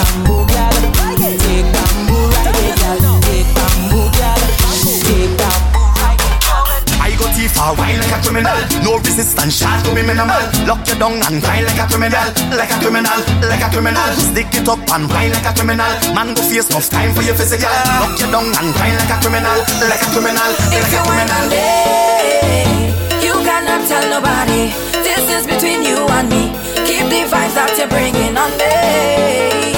I 7.61 7.77
go 7.77 7.77
wine 7.77 8.01
like 8.01 8.09
a 8.09 8.19
criminal. 8.25 8.57
No 8.81 8.97
resistance, 9.05 9.61
shot 9.61 9.85
to 9.85 9.93
be 9.93 10.01
minimal. 10.01 10.41
Lock 10.65 10.81
you 10.89 10.97
down 10.97 11.21
and 11.29 11.45
grind 11.45 11.69
like 11.69 11.77
a 11.77 11.85
criminal, 11.93 12.25
like 12.57 12.73
a 12.73 12.77
criminal, 12.81 13.21
like 13.45 13.61
a 13.61 13.69
criminal. 13.69 14.09
Stick 14.17 14.49
it 14.57 14.65
up 14.65 14.81
and 14.89 15.05
wine 15.13 15.29
like 15.37 15.45
a 15.45 15.53
criminal. 15.53 15.93
Man 16.17 16.33
go 16.33 16.41
face 16.41 16.73
enough 16.73 16.89
time 16.89 17.13
for 17.13 17.21
your 17.21 17.37
physical. 17.37 17.69
Lock 18.01 18.17
you 18.17 18.33
down 18.33 18.49
and 18.49 18.69
grind 18.73 18.97
like 18.97 19.13
a 19.13 19.17
criminal, 19.21 19.59
like 19.85 20.01
a 20.01 20.09
criminal, 20.09 20.51
If 20.73 20.89
like 20.89 20.97
a 20.97 21.01
criminal. 21.05 21.45
lay, 21.53 22.97
you 23.21 23.37
cannot 23.45 23.85
tell 23.85 24.09
nobody. 24.09 24.73
This 25.05 25.21
is 25.29 25.45
between 25.45 25.85
you 25.85 26.01
and 26.17 26.33
me. 26.33 26.57
Keep 26.89 27.13
the 27.13 27.29
vibes 27.29 27.61
that 27.61 27.77
you're 27.77 27.93
bringing 27.93 28.41
on 28.41 28.57
me. 28.57 28.73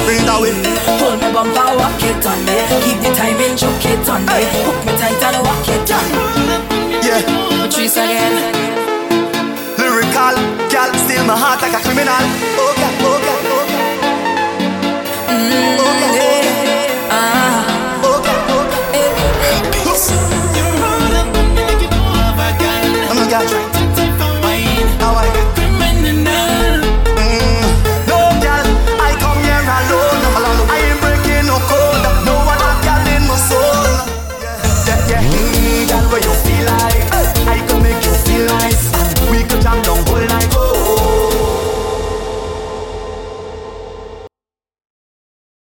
Bring 0.06 0.22
that 0.22 0.38
way. 0.38 0.54
Hold 1.02 1.18
me 1.18 1.28
bumper, 1.34 1.66
walk 1.82 1.98
it 1.98 2.22
on 2.30 2.38
me. 2.46 2.62
Keep 2.86 2.98
the 3.02 3.10
timing, 3.18 3.58
choke 3.58 3.82
it 3.90 4.06
on 4.06 4.22
me. 4.22 4.38
Hook 4.70 4.78
me 4.86 4.92
tight 4.94 5.18
and 5.18 5.42
walk 5.42 5.66
it 5.66 5.90
on. 5.90 6.41
Yeah. 7.12 7.66
Patrice 7.66 7.98
again. 7.98 8.32
Lyrical, 9.76 10.34
gal, 10.70 10.94
steal 10.94 11.26
my 11.26 11.36
heart 11.36 11.60
like 11.60 11.74
a 11.74 11.80
criminal. 11.84 12.14
Oh, 12.56 12.72
God, 12.74 12.94
oh, 13.02 13.04
oh, 13.04 13.26
God. 13.26 13.32